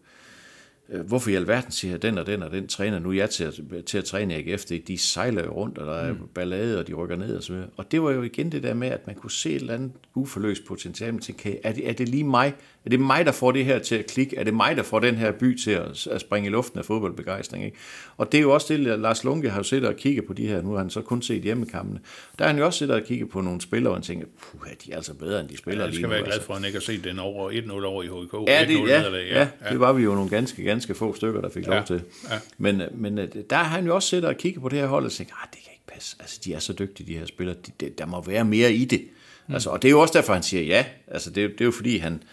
hvorfor 0.88 1.30
i 1.30 1.36
alverden 1.36 1.72
siger 1.72 1.98
den 1.98 2.18
og 2.18 2.25
den 2.28 2.44
og 2.44 2.52
den 2.52 2.68
træner, 2.68 3.00
nu 3.00 3.12
jeg 3.12 3.30
til 3.30 3.44
at, 3.44 3.54
til 3.86 3.98
at 3.98 4.06
træne 4.06 4.36
AGF, 4.36 4.66
det, 4.66 4.88
de 4.88 4.98
sejler 4.98 5.44
jo 5.44 5.52
rundt, 5.52 5.78
og 5.78 5.88
der 5.88 5.94
er 5.94 6.16
ballade, 6.36 6.80
og 6.80 6.88
de 6.88 6.94
rykker 6.94 7.16
ned 7.16 7.38
og 7.38 7.44
så 7.44 7.54
videre. 7.54 7.68
Og 7.78 7.92
det 7.92 8.02
var 8.04 8.12
jo 8.12 8.22
igen 8.22 8.52
det 8.52 8.63
der 8.63 8.74
med, 8.74 8.88
at 8.88 9.08
man 9.08 9.16
kunne 9.16 9.32
se 9.32 9.50
et 9.50 9.56
eller 9.56 9.74
andet 9.74 9.92
uforløst 10.16 10.66
potentiale, 10.66 11.12
man 11.12 11.22
tænkte, 11.22 11.42
okay, 11.42 11.56
er 11.63 11.72
det, 11.72 11.90
er 11.90 11.94
det 11.94 12.10
lige 12.10 12.24
mig? 12.24 12.54
Er 12.86 12.90
det 12.90 13.00
mig, 13.00 13.25
der 13.25 13.32
får 13.32 13.52
det 13.52 13.66
her 13.66 13.80
til 13.80 13.96
at 13.96 14.06
klikke? 14.06 14.38
Er 14.38 14.44
det 14.44 14.54
mig, 14.54 14.78
der 14.78 14.84
får 14.84 15.00
den 15.00 15.16
her 15.16 15.32
by 15.32 15.58
til 15.58 15.72
at, 15.72 16.08
at 16.08 16.22
springe 16.22 16.48
i 16.48 16.52
luften 16.52 16.80
af 16.80 16.86
fodboldbegejstring? 16.86 17.66
Ikke? 17.66 17.78
Og 18.18 18.32
det 18.32 18.38
er 18.38 18.42
jo 18.42 18.54
også 18.54 18.74
det, 18.74 19.00
Lars 19.00 19.24
Lunke 19.24 19.50
har 19.50 19.58
jo 19.60 19.63
siddet 19.63 19.88
og 19.88 19.96
kigget 19.96 20.25
på 20.25 20.34
de 20.34 20.48
her, 20.48 20.62
nu 20.62 20.72
har 20.72 20.78
han 20.78 20.90
så 20.90 21.02
kun 21.02 21.22
set 21.22 21.42
hjemmekampene. 21.44 22.00
Der 22.40 22.44
har 22.46 22.52
han 22.52 22.60
jo 22.60 22.66
også 22.66 22.80
siddet 22.80 22.96
og 22.96 23.04
kigget 23.04 23.30
på 23.30 23.42
nogle 23.42 23.62
spillere, 23.62 23.92
og 23.92 23.98
han 23.98 24.04
tænker, 24.04 24.28
puh, 24.42 24.62
de 24.86 24.92
er 24.92 24.96
altså 24.96 25.13
bedre, 25.13 25.40
end 25.40 25.50
de 25.50 25.58
spiller 25.58 25.84
Jeg 25.84 25.90
lige 25.90 25.98
skal 25.98 26.08
nu. 26.08 26.13
være 26.13 26.24
glad 26.24 26.34
altså. 26.34 26.46
for, 26.46 26.54
at 26.54 26.60
han 26.60 26.66
ikke 26.68 26.75
har 26.75 26.82
set 26.82 27.04
den 27.04 27.20
over 27.20 27.52
1-0 27.52 27.86
over 27.86 28.04
i 28.04 28.08
HK. 28.08 28.34
Ja, 28.48 28.66
det, 28.66 28.78
1-0 28.78 28.88
ja, 28.88 29.02
ja, 29.02 29.40
ja, 29.40 29.70
det 29.70 29.80
var 29.80 29.94
vi 29.94 30.04
jo 30.04 30.16
nogle 30.16 30.30
ganske, 30.30 30.63
ganske 30.63 30.73
få 30.82 31.15
stykker, 31.15 31.42
der 31.42 31.50
fik 31.50 31.68
Ja, 31.68 31.75
lov 31.75 31.84
til. 31.86 32.01
ja. 32.32 32.39
Men, 32.58 32.82
men 32.92 33.18
øh, 33.18 33.27
der 33.50 33.56
har 33.56 33.63
han 33.63 33.86
jo 33.86 33.96
også 33.96 34.10
siddet 34.10 34.25
og 34.25 34.38
kigget 34.38 34.62
på 34.62 34.70
det 34.70 34.80
her 34.80 34.88
hold 34.88 35.06
og 35.06 35.12
tænkt, 35.12 35.32
ah, 35.42 35.48
det 35.51 35.60
kan 35.63 35.72
ikke 35.74 35.88
passe. 35.93 36.15
Altså, 36.19 36.39
de 36.45 36.54
er 36.54 36.60
så 36.60 36.74
dygtige, 36.74 37.13
de 37.13 37.17
her 37.19 37.26
spillere. 37.26 37.56
De, 37.65 37.71
de, 37.86 37.91
der 37.98 38.06
må 38.06 38.21
være 38.21 38.45
mere 38.45 38.74
i 38.74 38.86
det. 38.86 39.02
Mm. 39.48 39.54
Altså, 39.54 39.69
og 39.69 39.82
det 39.82 39.88
er 39.88 39.91
jo 39.91 40.00
også 40.00 40.13
derfor, 40.17 40.34
han 40.34 40.43
siger 40.43 40.63
ja. 40.63 40.86
Altså, 41.08 41.30
det, 41.30 41.38
er 41.38 41.43
jo- 41.45 41.52
det 41.52 41.62
er 41.62 41.65
jo 41.65 41.71
fordi, 41.71 41.98
han, 41.98 42.24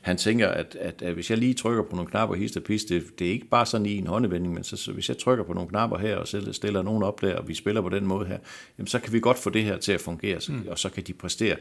han 0.00 0.16
tænker, 0.16 0.48
at, 0.48 0.76
at, 0.80 1.02
at 1.02 1.14
hvis 1.14 1.30
jeg 1.30 1.38
lige 1.38 1.54
trykker 1.54 1.82
på 1.82 1.96
nogle 1.96 2.10
knapper 2.10 2.36
hist 2.36 2.56
og 2.56 2.62
pis, 2.62 2.84
det, 2.84 3.04
det 3.18 3.26
er 3.26 3.30
ikke 3.32 3.46
bare 3.46 3.66
sådan 3.66 3.86
i 3.86 3.96
en 3.96 4.06
håndevending, 4.06 4.54
men 4.54 4.64
så, 4.64 4.76
så 4.76 4.92
hvis 4.92 5.08
jeg 5.08 5.18
trykker 5.18 5.44
på 5.44 5.52
nogle 5.52 5.68
knapper 5.68 5.98
her, 5.98 6.16
og 6.16 6.28
stiller, 6.28 6.52
stiller 6.52 6.82
nogen 6.82 7.02
op 7.02 7.20
der, 7.20 7.34
og 7.36 7.48
vi 7.48 7.54
spiller 7.54 7.80
på 7.80 7.88
den 7.88 8.06
måde 8.06 8.26
her, 8.26 8.38
jamen, 8.78 8.86
så 8.86 8.98
kan 8.98 9.12
vi 9.12 9.20
godt 9.20 9.38
få 9.38 9.50
det 9.50 9.64
her 9.64 9.76
til 9.76 9.92
at 9.92 10.00
fungere, 10.00 10.40
så, 10.40 10.52
mm. 10.52 10.64
og 10.70 10.78
så 10.78 10.88
kan 10.88 11.02
de 11.02 11.12
præstere 11.12 11.56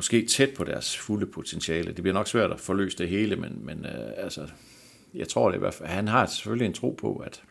måske 0.00 0.26
tæt 0.26 0.50
på 0.56 0.64
deres 0.64 0.98
fulde 0.98 1.26
potentiale. 1.26 1.92
Det 1.92 2.02
bliver 2.02 2.14
nok 2.14 2.28
svært 2.28 2.50
at 2.50 2.60
forløse 2.60 2.98
det 2.98 3.08
hele, 3.08 3.36
men, 3.36 3.58
men 3.62 3.84
øh, 3.86 4.10
altså, 4.16 4.46
jeg 5.14 5.28
tror 5.28 5.48
det 5.50 5.56
i 5.56 5.58
hvert 5.58 5.74
fald. 5.74 5.88
Han 5.88 6.08
har 6.08 6.26
selvfølgelig 6.26 6.66
en 6.66 6.72
tro 6.72 6.90
på, 7.00 7.16
at, 7.16 7.42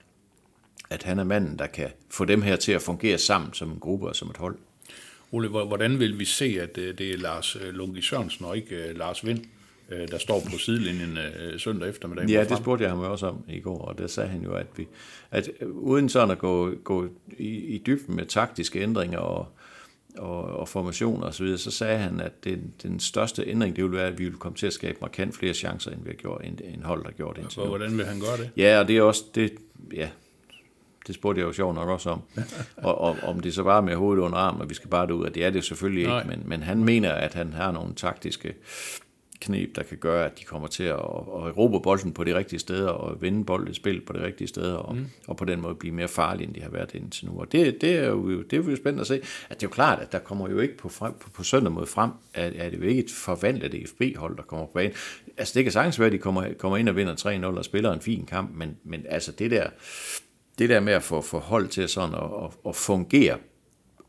at 0.90 1.04
han 1.04 1.20
er 1.20 1.24
manden, 1.24 1.60
der 1.60 1.68
kan 1.68 1.88
få 2.10 2.26
dem 2.26 2.42
her 2.42 2.56
til 2.56 2.72
at 2.72 2.82
fungere 2.82 3.18
sammen 3.18 3.54
som 3.54 3.72
en 3.72 3.80
gruppe 3.80 4.08
og 4.08 4.16
som 4.16 4.30
et 4.30 4.38
hold. 4.38 4.58
Ole, 5.32 5.48
hvor- 5.48 5.66
hvordan 5.66 6.00
vil 6.00 6.20
vi 6.20 6.26
se, 6.26 6.58
at 6.62 6.78
øh, 6.78 6.98
det 6.98 7.12
er 7.12 7.18
Lars 7.18 7.56
øh, 7.56 7.74
Lunke 7.74 8.02
Sørensen 8.02 8.46
og 8.46 8.58
ikke 8.58 8.76
øh, 8.76 8.98
Lars 8.98 9.26
Vind, 9.26 9.40
der 10.12 10.18
står 10.18 10.40
på 10.52 10.58
sidelinjen 10.58 11.18
søndag 11.58 11.90
eftermiddag? 11.90 12.28
Ja, 12.30 12.44
det 12.44 12.58
spurgte 12.58 12.84
jeg 12.84 12.92
ham 12.92 13.00
også 13.00 13.28
om 13.28 13.44
i 13.50 13.60
går, 13.60 13.78
og 13.82 13.98
der 13.98 14.08
sagde 14.08 14.30
han 14.30 14.42
jo, 14.44 14.54
at, 14.54 14.66
vi, 14.78 14.88
at 15.32 15.50
uden 15.62 16.10
sådan 16.10 16.32
at 16.32 16.40
gå, 16.40 16.72
gå 16.84 17.08
i, 17.38 17.48
i 17.48 17.78
dybden 17.86 18.16
med 18.16 18.26
taktiske 18.26 18.80
ændringer 18.82 19.18
og, 19.20 19.48
og, 20.20 20.44
og 20.44 20.68
formationer 20.68 21.28
osv., 21.28 21.34
så, 21.34 21.44
videre, 21.44 21.58
så 21.58 21.72
sagde 21.72 21.98
han, 21.98 22.20
at 22.20 22.44
den, 22.44 22.74
den 22.84 23.00
største 23.00 23.44
ændring, 23.48 23.76
det 23.76 23.84
ville 23.84 23.98
være, 23.98 24.08
at 24.08 24.20
vi 24.20 24.24
ville 24.24 24.40
komme 24.40 24.56
til 24.56 24.68
at 24.68 24.74
skabe 24.74 24.98
markant 25.02 25.36
flere 25.36 25.54
chancer, 25.54 25.92
end 25.92 26.04
vi 26.04 26.10
har 26.10 26.16
gjort, 26.16 26.42
end, 26.44 26.60
end 26.74 26.84
hold, 26.84 27.00
der 27.00 27.06
har 27.10 27.14
gjort 27.14 27.38
indtil 27.38 27.56
Hvor- 27.56 27.64
nu. 27.64 27.70
Hvordan 27.70 27.98
vil 27.98 28.06
han 28.06 28.20
gøre 28.20 28.38
det? 28.38 28.50
Ja, 28.58 28.80
og 28.80 28.88
det 28.88 28.98
er 28.98 29.02
også, 29.02 29.24
det, 29.36 29.52
ja, 29.94 30.10
det 31.08 31.16
spurgte 31.16 31.40
jeg 31.42 31.48
jo 31.48 31.54
sjovt 31.54 31.76
nok 31.76 31.90
også 31.90 32.10
om. 32.10 32.22
og, 32.78 33.02
og 33.02 33.18
om 33.24 33.40
det 33.40 33.54
så 33.54 33.64
bare 33.64 33.82
med 33.82 33.96
hovedet 33.96 34.22
under 34.22 34.38
armen, 34.38 34.62
og 34.62 34.70
vi 34.70 34.74
skal 34.74 34.90
bare 34.90 35.08
derud, 35.08 35.26
og 35.26 35.36
det 35.36 35.46
er 35.46 35.50
det 35.50 35.64
selvfølgelig 35.64 36.08
Nej. 36.08 36.18
ikke, 36.18 36.30
men, 36.30 36.44
men 36.46 36.64
han 36.64 36.84
mener, 36.84 37.12
at 37.12 37.34
han 37.34 37.54
har 37.54 37.72
nogle 37.72 37.94
taktiske 37.96 38.54
knep, 39.42 39.76
der 39.76 39.84
kan 39.84 39.98
gøre, 39.98 40.26
at 40.26 40.40
de 40.40 40.44
kommer 40.44 40.68
til 40.68 40.84
at, 40.84 40.96
at 40.96 41.48
erobre 41.48 41.82
bolden 41.82 42.14
på 42.14 42.24
de 42.24 42.36
rigtige 42.36 42.60
steder, 42.60 42.90
og 42.90 43.22
vinde 43.22 43.46
bolden 43.46 43.74
spil 43.74 44.02
på 44.02 44.14
de 44.14 44.26
rigtige 44.26 44.48
steder, 44.48 44.76
og, 44.76 44.96
mm. 44.96 45.06
og 45.28 45.38
på 45.38 45.46
den 45.46 45.62
måde 45.62 45.76
blive 45.76 45.94
mere 45.94 46.08
farlige, 46.08 46.48
end 46.48 46.56
de 46.56 46.62
har 46.62 46.70
været 46.70 46.94
indtil 46.94 47.28
nu. 47.28 47.40
Og 47.40 47.52
det, 47.52 47.82
det, 47.82 47.96
er, 47.96 48.08
jo, 48.08 48.42
det 48.42 48.54
er 48.54 48.58
jo 48.58 48.76
spændende 48.76 49.02
at 49.02 49.08
se. 49.08 49.22
At 49.50 49.62
det 49.62 49.64
er 49.64 49.68
jo 49.68 49.74
klart, 49.74 50.00
at 50.00 50.12
der 50.12 50.20
kommer 50.20 50.50
jo 50.50 50.60
ikke 50.60 50.78
på, 50.78 50.90
frem, 50.90 51.14
på, 51.20 51.30
på 51.30 51.44
søndag 51.44 51.72
mod 51.72 51.86
frem, 51.86 52.12
at, 52.34 52.54
at 52.54 52.72
det 52.72 52.78
jo 52.78 52.84
ikke 52.84 53.04
et 53.04 53.12
forvandlet 53.12 53.74
EFB-hold, 53.74 54.38
der 54.38 54.44
kommer 54.44 54.66
på 54.66 54.72
banen. 54.74 54.94
Altså 55.38 55.54
det 55.54 55.64
kan 55.64 55.72
sagtens 55.72 56.00
være, 56.00 56.08
at 56.08 56.14
de 56.14 56.18
kommer, 56.18 56.54
kommer 56.58 56.78
ind 56.78 56.90
og 56.90 56.96
vinder 56.96 57.16
3-0 57.52 57.58
og 57.58 57.66
spiller 57.66 57.94
en 57.94 58.02
fin 58.02 58.26
kamp, 58.26 58.52
men, 58.56 58.78
men 58.84 59.06
altså 59.10 59.32
det 59.32 59.52
der, 59.52 59.70
det 60.60 60.70
der 60.70 60.80
med 60.80 60.94
at 60.94 61.04
få, 61.04 61.22
få 61.22 61.40
hold 61.40 61.68
til 61.68 61.90
sådan 61.90 62.16
at, 62.16 62.22
at, 62.44 62.52
at 62.68 62.76
fungere 62.76 63.38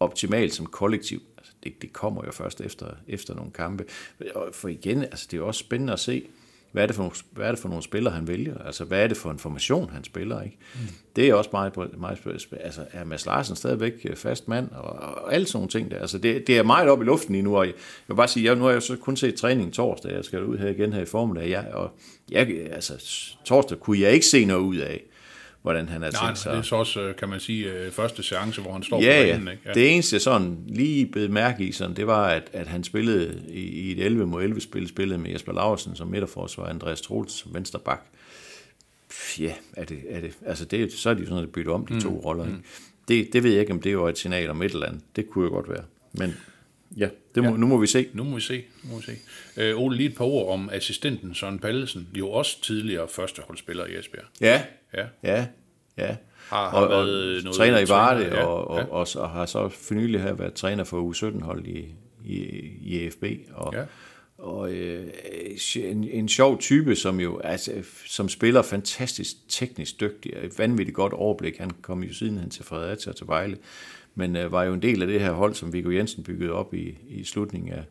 optimalt 0.00 0.54
som 0.54 0.66
kollektiv, 0.66 1.22
det, 1.64 1.82
det 1.82 1.92
kommer 1.92 2.24
jo 2.24 2.32
først 2.32 2.60
efter, 2.60 2.86
efter 3.08 3.34
nogle 3.34 3.50
kampe. 3.50 3.84
For 4.52 4.68
igen, 4.68 5.02
altså 5.02 5.26
det 5.30 5.36
er 5.36 5.40
jo 5.40 5.46
også 5.46 5.58
spændende 5.58 5.92
at 5.92 6.00
se, 6.00 6.26
hvad 6.72 6.82
er, 6.82 6.86
det 6.86 6.96
for 6.96 7.02
nogle, 7.02 7.16
hvad 7.30 7.46
er 7.46 7.50
det 7.50 7.58
for 7.58 7.68
nogle 7.68 7.82
spillere, 7.82 8.14
han 8.14 8.28
vælger? 8.28 8.58
Altså, 8.58 8.84
hvad 8.84 9.02
er 9.02 9.06
det 9.06 9.16
for 9.16 9.30
en 9.30 9.38
formation, 9.38 9.90
han 9.90 10.04
spiller? 10.04 10.42
Ikke? 10.42 10.56
Mm. 10.74 10.80
Det 11.16 11.28
er 11.28 11.34
også 11.34 11.50
meget, 11.52 11.76
meget 11.98 12.18
spændende. 12.18 12.58
Altså, 12.58 12.84
er 12.92 13.04
Mads 13.04 13.26
Larsen 13.26 13.56
stadigvæk 13.56 13.92
øh, 14.04 14.16
fast 14.16 14.48
mand? 14.48 14.70
Og, 14.70 14.92
og 14.92 15.34
alle 15.34 15.46
sådan 15.46 15.56
nogle 15.56 15.68
ting 15.68 15.90
der. 15.90 15.98
Altså, 15.98 16.18
det, 16.18 16.46
det 16.46 16.58
er 16.58 16.62
meget 16.62 16.88
op 16.88 17.02
i 17.02 17.04
luften 17.04 17.32
lige 17.32 17.42
nu, 17.42 17.56
og 17.56 17.66
jeg, 17.66 17.74
jeg 17.74 18.08
vil 18.08 18.14
bare 18.14 18.28
sige, 18.28 18.46
jeg, 18.46 18.56
nu 18.56 18.64
har 18.64 18.70
jeg 18.70 18.82
så 18.82 18.96
kun 18.96 19.16
set 19.16 19.34
træning 19.34 19.72
torsdag, 19.72 20.12
jeg 20.12 20.24
skal 20.24 20.44
ud 20.44 20.58
her 20.58 20.68
igen 20.68 20.92
her 20.92 21.02
i 21.02 21.06
formiddag, 21.06 21.50
jeg, 21.50 21.68
og 21.72 21.90
jeg, 22.30 22.48
altså, 22.70 22.92
torsdag 23.44 23.80
kunne 23.80 24.00
jeg 24.00 24.12
ikke 24.12 24.26
se 24.26 24.44
noget 24.44 24.62
ud 24.62 24.76
af, 24.76 25.02
hvordan 25.62 25.88
han 25.88 26.00
Nej, 26.00 26.10
tænkt 26.10 26.38
sig. 26.38 26.52
det 26.52 26.58
er 26.58 26.62
så 26.62 26.76
også, 26.76 27.00
øh, 27.00 27.16
kan 27.16 27.28
man 27.28 27.40
sige, 27.40 27.72
øh, 27.72 27.92
første 27.92 28.22
seance, 28.22 28.60
hvor 28.60 28.72
han 28.72 28.82
står 28.82 29.02
Ja, 29.02 29.20
på 29.22 29.26
ja. 29.26 29.32
banen. 29.32 29.48
Ikke? 29.48 29.62
Det 29.74 29.92
eneste 29.92 30.14
jeg 30.14 30.20
sådan 30.20 30.58
lige 30.68 31.06
blev 31.06 31.30
mærke 31.30 31.64
i, 31.64 31.72
sådan, 31.72 31.96
det 31.96 32.06
var, 32.06 32.26
at, 32.28 32.50
at 32.52 32.66
han 32.66 32.84
spillede 32.84 33.42
i, 33.48 33.60
i 33.60 33.92
et 33.92 34.04
11 34.06 34.26
mod 34.26 34.42
11 34.42 34.60
spil, 34.60 34.88
spillede 34.88 35.18
med 35.18 35.30
Jesper 35.30 35.52
Laursen 35.52 35.96
som 35.96 36.08
midterforsvar, 36.08 36.66
Andreas 36.66 37.00
Troels 37.00 37.32
som 37.32 37.54
vensterbak. 37.54 38.00
Ja, 39.38 39.52
er 39.76 39.84
det, 39.84 39.98
er 40.08 40.20
det, 40.20 40.32
altså 40.46 40.64
det, 40.64 40.92
så 40.92 41.10
er 41.10 41.14
de 41.14 41.20
jo 41.20 41.26
sådan, 41.28 41.42
at 41.42 41.52
bytte 41.52 41.68
om 41.68 41.86
de 41.86 41.94
mm. 41.94 42.00
to 42.00 42.08
roller. 42.24 42.44
Ikke? 42.46 42.58
Det, 43.08 43.32
det 43.32 43.42
ved 43.42 43.50
jeg 43.50 43.60
ikke, 43.60 43.72
om 43.72 43.80
det 43.80 43.98
var 43.98 44.08
et 44.08 44.18
signal 44.18 44.50
om 44.50 44.62
et 44.62 44.72
eller 44.72 44.86
andet. 44.86 45.02
Det 45.16 45.30
kunne 45.30 45.44
jo 45.44 45.50
godt 45.50 45.68
være. 45.68 45.84
Men 46.12 46.36
ja, 46.96 47.08
det 47.34 47.42
må, 47.42 47.50
ja. 47.50 47.56
nu 47.56 47.66
må 47.66 47.78
vi 47.78 47.86
se. 47.86 48.06
Nu 48.12 48.24
må 48.24 48.34
vi 48.34 48.40
se. 48.40 48.64
Nu 48.82 48.90
må 48.90 48.96
vi 48.98 49.02
se. 49.02 49.16
Øh, 49.62 49.78
Ole, 49.80 49.96
lige 49.96 50.08
et 50.08 50.16
par 50.16 50.24
ord 50.24 50.52
om 50.52 50.70
assistenten 50.72 51.34
Søren 51.34 51.58
Pallesen, 51.58 52.08
jo 52.14 52.30
også 52.30 52.62
tidligere 52.62 53.08
førsteholdsspiller 53.08 53.86
i 53.86 53.98
Esbjerg. 53.98 54.24
Ja, 54.40 54.62
Ja. 54.94 55.06
ja, 55.22 55.46
ja. 55.98 56.16
Har- 56.48 56.70
har 56.70 56.78
og, 56.78 56.90
været 56.90 57.36
og 57.36 57.42
noget 57.44 57.56
træner 57.56 57.78
i 57.78 57.88
Varde, 57.88 58.20
træner, 58.24 58.36
ja, 58.36 58.44
og, 58.44 58.68
og, 58.70 58.78
ja. 58.78 58.84
og, 58.84 58.90
og, 59.00 59.06
og 59.22 59.30
har 59.30 59.46
så 59.46 59.68
for 59.68 59.94
nylig 59.94 60.20
her 60.22 60.32
været 60.32 60.54
træner 60.54 60.84
for 60.84 61.10
U17-hold 61.12 61.66
i, 61.66 61.94
i, 62.24 62.34
i 62.80 63.06
EFB. 63.06 63.24
Og, 63.54 63.74
Ja. 63.74 63.84
og 64.38 64.72
øh, 64.72 65.06
en, 65.76 66.04
en 66.04 66.28
sjov 66.28 66.58
type, 66.58 66.96
som 66.96 67.20
jo 67.20 67.38
altså, 67.38 67.72
som 68.06 68.28
spiller 68.28 68.62
fantastisk 68.62 69.30
teknisk 69.48 70.00
dygtig, 70.00 70.36
og 70.36 70.44
et 70.46 70.58
vanvittigt 70.58 70.94
godt 70.96 71.12
overblik. 71.12 71.58
Han 71.58 71.70
kom 71.82 72.02
jo 72.02 72.14
sidenhen 72.14 72.50
til 72.50 72.64
Fredericia 72.64 73.10
og 73.10 73.16
til 73.16 73.26
Vejle, 73.26 73.56
men 74.14 74.36
øh, 74.36 74.52
var 74.52 74.64
jo 74.64 74.72
en 74.72 74.82
del 74.82 75.02
af 75.02 75.08
det 75.08 75.20
her 75.20 75.32
hold, 75.32 75.54
som 75.54 75.72
Viggo 75.72 75.90
Jensen 75.90 76.22
byggede 76.24 76.52
op 76.52 76.74
i, 76.74 76.98
i 77.08 77.24
slutningen 77.24 77.72
af, 77.72 77.84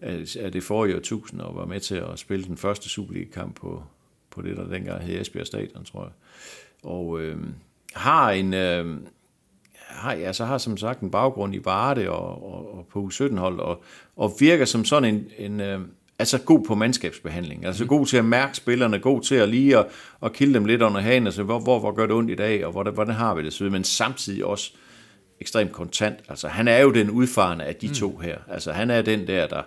af, 0.00 0.36
af 0.40 0.52
det 0.52 0.62
forrige 0.62 0.96
årtusind, 0.96 1.40
og 1.40 1.56
var 1.56 1.66
med 1.66 1.80
til 1.80 1.94
at 1.94 2.18
spille 2.18 2.44
den 2.44 2.56
første 2.56 2.88
Superliga-kamp 2.88 3.56
på, 3.56 3.82
på 4.34 4.42
det, 4.42 4.56
der 4.56 4.68
dengang 4.68 5.02
hed 5.02 5.20
Esbjerg 5.20 5.46
Stadion, 5.46 5.84
tror 5.84 6.02
jeg. 6.02 6.12
Og 6.82 7.20
øh, 7.20 7.36
har 7.94 8.30
en... 8.30 8.54
Øh, 8.54 8.96
har, 9.74 10.12
altså 10.12 10.44
har 10.44 10.58
som 10.58 10.76
sagt 10.76 11.00
en 11.00 11.10
baggrund 11.10 11.54
i 11.54 11.60
Varde 11.64 12.10
og, 12.10 12.54
og, 12.54 12.78
og 12.78 12.86
på 12.92 13.10
U17-hold, 13.12 13.60
og, 13.60 13.82
og 14.16 14.36
virker 14.40 14.64
som 14.64 14.84
sådan 14.84 15.14
en, 15.14 15.26
en 15.38 15.60
øh, 15.60 15.80
altså 16.18 16.38
god 16.38 16.64
på 16.64 16.74
mandskabsbehandling, 16.74 17.64
altså 17.64 17.86
god 17.86 18.06
til 18.06 18.16
at 18.16 18.24
mærke 18.24 18.56
spillerne, 18.56 18.98
god 18.98 19.20
til 19.22 19.34
at 19.34 19.48
lige 19.48 19.78
at, 19.78 19.86
at 20.22 20.32
kilde 20.32 20.54
dem 20.54 20.64
lidt 20.64 20.82
under 20.82 21.00
hagen, 21.00 21.26
altså 21.26 21.42
hvor, 21.42 21.58
hvor, 21.58 21.80
hvor 21.80 21.92
gør 21.92 22.06
det 22.06 22.16
ondt 22.16 22.30
i 22.30 22.34
dag, 22.34 22.66
og 22.66 22.72
hvordan, 22.72 22.94
hvordan 22.94 23.14
har 23.14 23.34
vi 23.34 23.42
det, 23.42 23.52
så, 23.52 23.64
men 23.64 23.84
samtidig 23.84 24.44
også 24.44 24.72
ekstremt 25.40 25.72
kontant. 25.72 26.16
Altså 26.28 26.48
han 26.48 26.68
er 26.68 26.78
jo 26.78 26.90
den 26.90 27.10
udfarende 27.10 27.64
af 27.64 27.74
de 27.74 27.88
mm. 27.88 27.94
to 27.94 28.16
her. 28.16 28.38
Altså 28.48 28.72
han 28.72 28.90
er 28.90 29.02
den 29.02 29.26
der, 29.26 29.46
der 29.46 29.62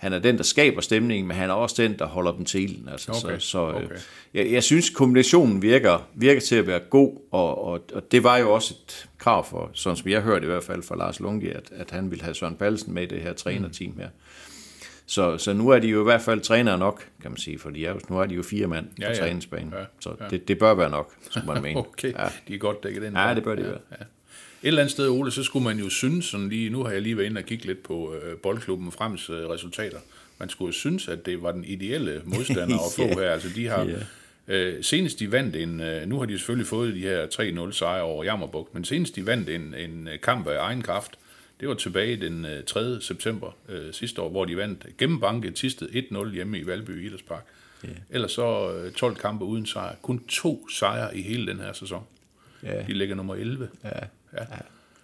han 0.00 0.12
er 0.12 0.18
den, 0.18 0.36
der 0.36 0.42
skaber 0.42 0.80
stemningen, 0.80 1.28
men 1.28 1.36
han 1.36 1.50
er 1.50 1.54
også 1.54 1.82
den, 1.82 1.98
der 1.98 2.06
holder 2.06 2.32
dem 2.32 2.44
til 2.44 2.62
ilden. 2.62 2.88
Altså, 2.88 3.22
Okay, 3.24 3.38
Så, 3.38 3.46
så 3.50 3.58
okay. 3.58 3.82
øh, 3.84 3.98
jeg, 4.34 4.52
jeg 4.52 4.62
synes, 4.62 4.90
kombinationen 4.90 5.62
virker, 5.62 6.08
virker 6.14 6.40
til 6.40 6.56
at 6.56 6.66
være 6.66 6.80
god, 6.90 7.16
og, 7.30 7.64
og, 7.64 7.80
og 7.94 8.12
det 8.12 8.24
var 8.24 8.36
jo 8.38 8.52
også 8.52 8.74
et 8.88 9.08
krav 9.18 9.46
for, 9.46 9.70
sådan 9.72 9.96
som 9.96 10.10
jeg 10.10 10.20
hørte 10.22 10.44
i 10.44 10.46
hvert 10.46 10.64
fald 10.64 10.82
fra 10.82 10.96
Lars 10.96 11.20
Lungi, 11.20 11.48
at, 11.48 11.70
at 11.76 11.90
han 11.90 12.10
ville 12.10 12.24
have 12.24 12.34
Søren 12.34 12.54
Pallesen 12.56 12.94
med 12.94 13.02
i 13.02 13.06
det 13.06 13.20
her 13.20 13.32
trænerteam 13.32 13.94
her. 13.98 14.08
Så, 15.06 15.38
så 15.38 15.52
nu 15.52 15.68
er 15.68 15.78
de 15.78 15.88
jo 15.88 16.00
i 16.00 16.04
hvert 16.04 16.22
fald 16.22 16.40
trænere 16.40 16.78
nok, 16.78 17.04
kan 17.22 17.30
man 17.30 17.38
sige, 17.38 17.58
for 17.58 17.70
de 17.70 17.86
er 17.86 17.94
nu 18.10 18.18
er 18.20 18.26
de 18.26 18.34
jo 18.34 18.42
fire 18.42 18.66
mand 18.66 18.86
på 18.86 18.92
Ja, 19.00 19.08
ja. 19.08 19.14
træningsbanen. 19.14 19.72
Ja, 19.78 19.84
Så 20.00 20.14
ja. 20.20 20.24
det, 20.28 20.48
det 20.48 20.58
bør 20.58 20.74
være 20.74 20.90
nok, 20.90 21.14
skulle 21.30 21.46
man 21.46 21.62
mene. 21.68 21.78
Okay, 21.78 22.12
Ja. 22.12 22.28
de 22.48 22.54
er 22.54 22.58
godt 22.58 22.82
dækket 22.84 23.04
ind. 23.04 23.16
Ja, 23.18 23.34
det 23.34 23.44
bør 23.44 23.54
de 23.54 23.62
ja, 23.62 23.68
være. 23.68 23.78
Ja. 23.90 23.96
Et 24.62 24.66
eller 24.68 24.80
andet 24.80 24.90
sted, 24.92 25.08
Ole, 25.08 25.30
så 25.30 25.42
skulle 25.42 25.64
man 25.64 25.78
jo 25.78 25.88
synes, 25.88 26.24
sådan 26.24 26.48
lige, 26.48 26.70
nu 26.70 26.82
har 26.84 26.90
jeg 26.90 27.02
lige 27.02 27.16
været 27.16 27.26
inde 27.26 27.38
og 27.38 27.44
kigge 27.44 27.66
lidt 27.66 27.82
på 27.82 28.14
øh, 28.14 28.36
boldklubben 28.38 28.92
frems 28.92 29.30
øh, 29.30 29.48
resultater. 29.48 29.98
Man 30.38 30.48
skulle 30.48 30.66
jo 30.68 30.72
synes, 30.72 31.08
at 31.08 31.26
det 31.26 31.42
var 31.42 31.52
den 31.52 31.64
ideelle 31.64 32.22
modstander 32.24 32.76
at 32.76 32.92
få 32.96 33.02
Ja. 33.02 33.14
her. 33.14 33.30
Altså, 33.30 33.48
de 33.56 33.66
har, 33.66 33.84
Ja. 34.48 34.54
øh, 34.56 34.84
senest 34.84 35.18
de 35.18 35.32
vandt 35.32 35.56
en, 35.56 35.80
øh, 35.80 36.08
nu 36.08 36.18
har 36.18 36.26
de 36.26 36.38
selvfølgelig 36.38 36.66
fået 36.66 36.94
de 36.94 37.00
her 37.00 37.26
3-0 37.68 37.72
sejre 37.72 38.02
over 38.02 38.24
Jammerbugt, 38.24 38.74
men 38.74 38.84
senest 38.84 39.16
de 39.16 39.26
vandt 39.26 39.48
en, 39.48 39.74
en 39.74 40.08
øh, 40.08 40.20
kamp 40.20 40.46
af 40.48 40.58
egen 40.60 40.82
kraft, 40.82 41.10
det 41.60 41.68
var 41.68 41.74
tilbage 41.74 42.16
den 42.16 42.44
øh, 42.44 42.64
3. 42.64 43.00
september 43.00 43.56
øh, 43.68 43.92
sidste 43.92 44.22
år, 44.22 44.28
hvor 44.30 44.44
de 44.44 44.56
vandt 44.56 44.86
gennembanket 44.98 45.54
Tisted 45.54 45.88
1-0 46.28 46.34
hjemme 46.34 46.58
i 46.58 46.66
Valby 46.66 47.06
Idrætspark. 47.06 47.44
Yeah. 47.84 47.96
Ellers 48.10 48.32
så 48.32 48.72
øh, 48.74 48.92
12 48.92 49.16
kampe 49.16 49.44
uden 49.44 49.66
sejr. 49.66 49.94
Kun 50.02 50.24
to 50.28 50.68
sejre 50.68 51.16
i 51.16 51.22
hele 51.22 51.46
den 51.46 51.60
her 51.60 51.72
sæson. 51.72 52.02
Ja. 52.62 52.82
De 52.86 52.92
ligger 52.92 53.14
nummer 53.14 53.34
11. 53.34 53.68
Ja. 53.84 53.90
Ja. 54.32 54.38
ja. 54.38 54.44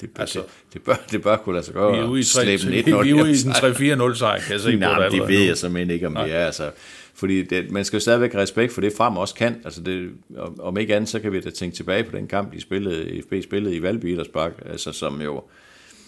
Det, 0.01 0.11
Altså- 0.19 0.39
altså, 0.41 0.53
det, 0.65 0.75
det, 0.75 0.83
bør, 0.83 0.95
det 1.11 1.23
bør 1.23 1.37
kunne 1.37 1.53
lade 1.55 1.65
sig 1.65 1.75
gøre 1.75 1.93
Vi 1.93 1.99
er 1.99 2.05
ude 2.05 2.21
i, 2.21 2.23
at 2.23 2.27
3, 2.27 2.59
slæbe 2.59 2.71
vi 2.73 2.79
en 2.79 2.85
1-0 2.85 2.91
er 2.91 2.99
ude 2.99 3.31
i 3.31 3.35
hjem. 3.35 3.97
den 3.99 4.11
3-4-0 4.13 4.19
sejr, 4.19 4.41
kan 4.41 4.53
jeg 4.53 4.61
se 4.61 4.73
på 4.73 4.79
Nej, 4.79 4.89
men 4.93 4.99
det 4.99 5.05
allerede 5.05 5.29
ved 5.29 5.41
jeg 5.47 5.57
simpelthen 5.57 5.91
ikke, 5.91 6.07
om 6.07 6.15
det 6.15 6.35
er. 6.35 6.47
Altså, 6.47 6.71
fordi 7.15 7.43
det, 7.43 7.71
man 7.71 7.85
skal 7.85 7.97
jo 7.97 8.01
stadigvæk 8.01 8.33
have 8.33 8.43
respekt 8.43 8.73
for 8.73 8.81
det, 8.81 8.93
frem 8.97 9.17
også 9.17 9.35
kan. 9.35 9.61
Altså 9.65 9.81
det, 9.83 10.11
om, 10.39 10.61
om 10.61 10.77
ikke 10.79 10.97
andet, 10.97 11.11
så 11.11 11.21
kan 11.21 11.33
vi 11.33 11.41
da 11.41 11.51
tænke 11.51 11.77
tilbage 11.77 12.05
på 12.05 12.17
den 12.17 12.27
kamp, 12.27 12.53
de 12.53 12.61
spillede, 12.61 13.23
FB 13.23 13.35
spillede 13.45 13.77
i 13.77 13.83
Valby 13.83 14.05
Idrætspark, 14.13 14.53
altså 14.71 14.93
som 14.93 15.21
jo, 15.23 15.43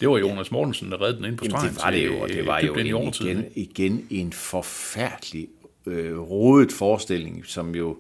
Det 0.01 0.09
var 0.09 0.19
Jonas 0.19 0.51
Mortensen, 0.51 0.91
der 0.91 1.03
reddede 1.03 1.17
den 1.17 1.25
ind 1.25 1.37
på 1.39 1.45
stregen. 1.45 1.69
det 1.75 1.79
var 1.85 1.91
det 1.91 2.07
jo, 2.07 2.19
og 2.19 2.29
det 2.29 2.47
var 2.47 2.61
jo 2.61 2.75
en, 2.75 2.87
en, 2.87 3.13
igen, 3.17 3.45
igen 3.55 4.07
en 4.11 4.33
forfærdelig 4.33 5.49
øh, 5.87 6.19
rodet 6.19 6.73
forestilling, 6.73 7.47
som 7.47 7.75
jo, 7.75 7.97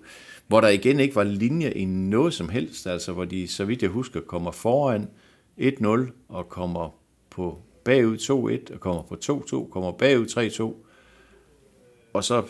hvor 0.49 0.61
der 0.61 0.69
igen 0.69 1.01
ikke 1.01 1.17
var 1.17 1.25
linje 1.25 1.71
i 1.71 1.85
noget 1.85 2.35
som 2.35 2.49
helst, 2.49 2.87
altså 2.87 3.13
hvor 3.13 3.25
de, 3.25 3.49
så 3.49 3.65
vidt 3.65 3.83
jeg 3.83 3.91
husker, 3.91 4.21
kommer 4.21 4.51
foran 4.51 5.09
1-0 5.61 5.89
og 6.29 6.49
kommer 6.49 6.95
på 7.31 7.59
bagud 7.85 8.17
2-1 8.69 8.75
og 8.75 8.81
kommer 8.81 9.03
på 9.03 9.17
2-2, 9.25 9.71
kommer 9.71 9.93
bagud 9.93 10.27
3-2, 10.27 10.89
og 12.13 12.25
så, 12.25 12.43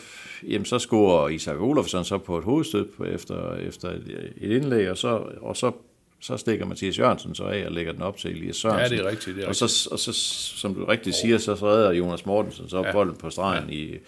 jamen, 0.48 0.64
så 0.64 0.78
scorer 0.78 1.28
Isak 1.28 1.60
Olofsson 1.60 2.04
så 2.04 2.18
på 2.18 2.38
et 2.38 2.44
hovedstød 2.44 2.88
efter, 3.06 3.54
efter 3.54 3.90
et, 3.90 4.32
indlæg, 4.40 4.90
og 4.90 4.98
så, 4.98 5.08
og 5.40 5.56
så, 5.56 5.72
så 6.20 6.36
stikker 6.36 6.66
Mathias 6.66 6.98
Jørgensen 6.98 7.34
så 7.34 7.44
af 7.44 7.66
og 7.66 7.72
lægger 7.72 7.92
den 7.92 8.02
op 8.02 8.16
til 8.16 8.30
Elias 8.30 8.56
Sørensen. 8.56 8.96
Ja, 8.96 9.02
det 9.02 9.06
er 9.06 9.10
rigtigt, 9.10 9.36
det 9.36 9.44
er 9.44 9.48
og, 9.48 9.56
så, 9.56 9.88
og 9.92 9.98
så, 9.98 10.12
som 10.58 10.74
du 10.74 10.84
rigtigt 10.84 11.16
siger, 11.16 11.38
så 11.38 11.54
redder 11.54 11.92
Jonas 11.92 12.26
Mortensen 12.26 12.68
så 12.68 12.82
ja. 12.82 12.92
bolden 12.92 13.16
på 13.16 13.30
stregen 13.30 13.70
ja. 13.70 13.74
i 13.74 13.98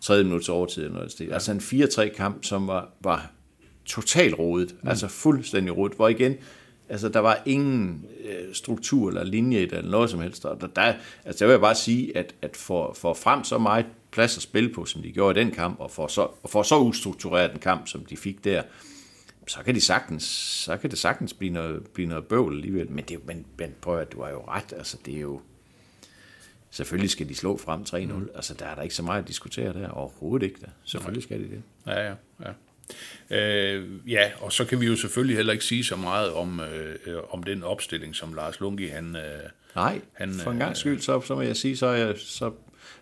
tredje 0.00 0.24
minuts 0.24 0.48
overtid. 0.48 0.82
Eller 0.82 0.94
noget. 0.94 1.20
Ja. 1.20 1.34
Altså 1.34 1.52
en 1.52 1.58
4-3 1.58 2.16
kamp, 2.16 2.44
som 2.44 2.66
var, 2.66 2.88
var 3.00 3.30
totalt 3.90 4.38
rodet, 4.38 4.76
mm. 4.82 4.88
altså 4.88 5.08
fuldstændig 5.08 5.76
rodet, 5.76 5.96
hvor 5.96 6.08
igen, 6.08 6.36
altså 6.88 7.08
der 7.08 7.20
var 7.20 7.42
ingen 7.46 8.04
øh, 8.24 8.54
struktur 8.54 9.08
eller 9.08 9.24
linje 9.24 9.62
i 9.62 9.66
det, 9.66 9.78
eller 9.78 9.90
noget 9.90 10.10
som 10.10 10.20
helst. 10.20 10.44
Og 10.44 10.60
der, 10.60 10.66
der, 10.66 10.94
altså 11.24 11.38
der 11.38 11.46
vil 11.46 11.52
jeg 11.52 11.60
bare 11.60 11.74
sige, 11.74 12.16
at, 12.16 12.34
at 12.42 12.56
for, 12.56 12.92
for 12.92 13.14
frem 13.14 13.44
så 13.44 13.58
meget 13.58 13.86
plads 14.10 14.36
at 14.36 14.42
spille 14.42 14.72
på, 14.72 14.84
som 14.84 15.02
de 15.02 15.12
gjorde 15.12 15.40
i 15.40 15.44
den 15.44 15.52
kamp, 15.52 15.80
og 15.80 15.90
for 15.90 16.06
så, 16.06 16.20
og 16.42 16.50
for 16.50 16.62
så 16.62 16.78
ustruktureret 16.78 17.52
en 17.52 17.58
kamp, 17.58 17.88
som 17.88 18.04
de 18.04 18.16
fik 18.16 18.44
der, 18.44 18.62
så 19.46 19.62
kan, 19.62 19.74
de 19.74 19.80
sagtens, 19.80 20.22
så 20.64 20.76
kan 20.76 20.90
det 20.90 20.98
sagtens 20.98 21.34
blive 21.34 21.52
noget, 21.52 21.86
blive 21.94 22.08
noget 22.08 22.26
bøvl 22.26 22.54
alligevel. 22.54 22.90
Men, 22.90 23.04
det, 23.04 23.26
men, 23.26 23.46
men 23.58 23.74
prøv 23.80 23.98
at 23.98 24.12
du 24.12 24.22
har 24.22 24.30
jo 24.30 24.44
ret. 24.48 24.72
Altså, 24.76 24.96
det 25.06 25.16
er 25.16 25.20
jo... 25.20 25.40
Selvfølgelig 26.70 27.10
skal 27.10 27.28
de 27.28 27.34
slå 27.34 27.56
frem 27.56 27.82
3-0. 27.82 28.12
Mm. 28.12 28.28
Altså, 28.34 28.54
der 28.54 28.66
er 28.66 28.74
der 28.74 28.82
ikke 28.82 28.94
så 28.94 29.02
meget 29.02 29.22
at 29.22 29.28
diskutere 29.28 29.72
der. 29.72 29.88
Overhovedet 29.88 30.46
ikke. 30.46 30.60
Der. 30.60 30.66
Selvfølgelig 30.84 31.22
skal 31.22 31.38
de 31.40 31.44
det. 31.44 31.62
Ja, 31.86 32.06
ja, 32.06 32.14
ja. 32.40 32.52
Øh, 33.30 34.10
ja, 34.10 34.30
og 34.40 34.52
så 34.52 34.64
kan 34.64 34.80
vi 34.80 34.86
jo 34.86 34.96
selvfølgelig 34.96 35.36
heller 35.36 35.52
ikke 35.52 35.64
sige 35.64 35.84
så 35.84 35.96
meget 35.96 36.32
om, 36.32 36.60
øh, 36.60 37.16
om 37.30 37.42
den 37.42 37.62
opstilling, 37.62 38.16
som 38.16 38.34
Lars 38.34 38.60
Lungi, 38.60 38.86
han... 38.86 39.16
Øh, 39.16 39.22
Nej, 39.76 40.00
Han, 40.12 40.32
for 40.32 40.50
en 40.50 40.56
øh, 40.56 40.60
gang 40.60 40.76
skyld, 40.76 41.00
så, 41.00 41.20
så 41.20 41.34
må 41.34 41.40
jeg 41.40 41.56
sige, 41.56 41.76
så 41.76 41.86
er 41.86 41.96
jeg, 41.96 42.14
så, 42.18 42.44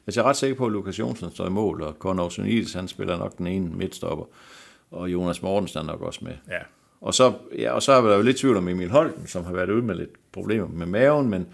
altså 0.07 0.21
jeg 0.21 0.27
er 0.27 0.29
ret 0.29 0.37
sikker 0.37 0.57
på, 0.57 0.67
at 0.67 0.73
Lukas 0.73 0.99
Jonsen 0.99 1.31
står 1.31 1.47
i 1.47 1.51
mål, 1.51 1.83
og 1.83 1.97
Conor 1.99 2.29
Sunilis, 2.29 2.73
han 2.73 2.89
spiller 2.89 3.19
nok 3.19 3.39
den 3.39 3.47
ene 3.47 3.71
midtstopper, 3.71 4.25
og 4.91 5.13
Jonas 5.13 5.43
Mortensen 5.43 5.79
er 5.79 5.83
nok 5.83 6.01
også 6.03 6.21
med. 6.23 6.33
ja, 6.51 6.59
Og 7.01 7.15
så, 7.15 7.33
ja, 7.59 7.73
og 7.73 7.83
så 7.83 7.93
er 7.93 8.01
der 8.01 8.17
jo 8.17 8.23
lidt 8.23 8.37
tvivl 8.37 8.57
om 8.57 8.69
Emil 8.69 8.91
Holten, 8.91 9.27
som 9.27 9.45
har 9.45 9.53
været 9.53 9.71
ude 9.71 9.83
med 9.83 9.95
lidt 9.95 10.33
problemer 10.33 10.69
med 10.69 10.87
maven, 10.87 11.31
men 11.31 11.47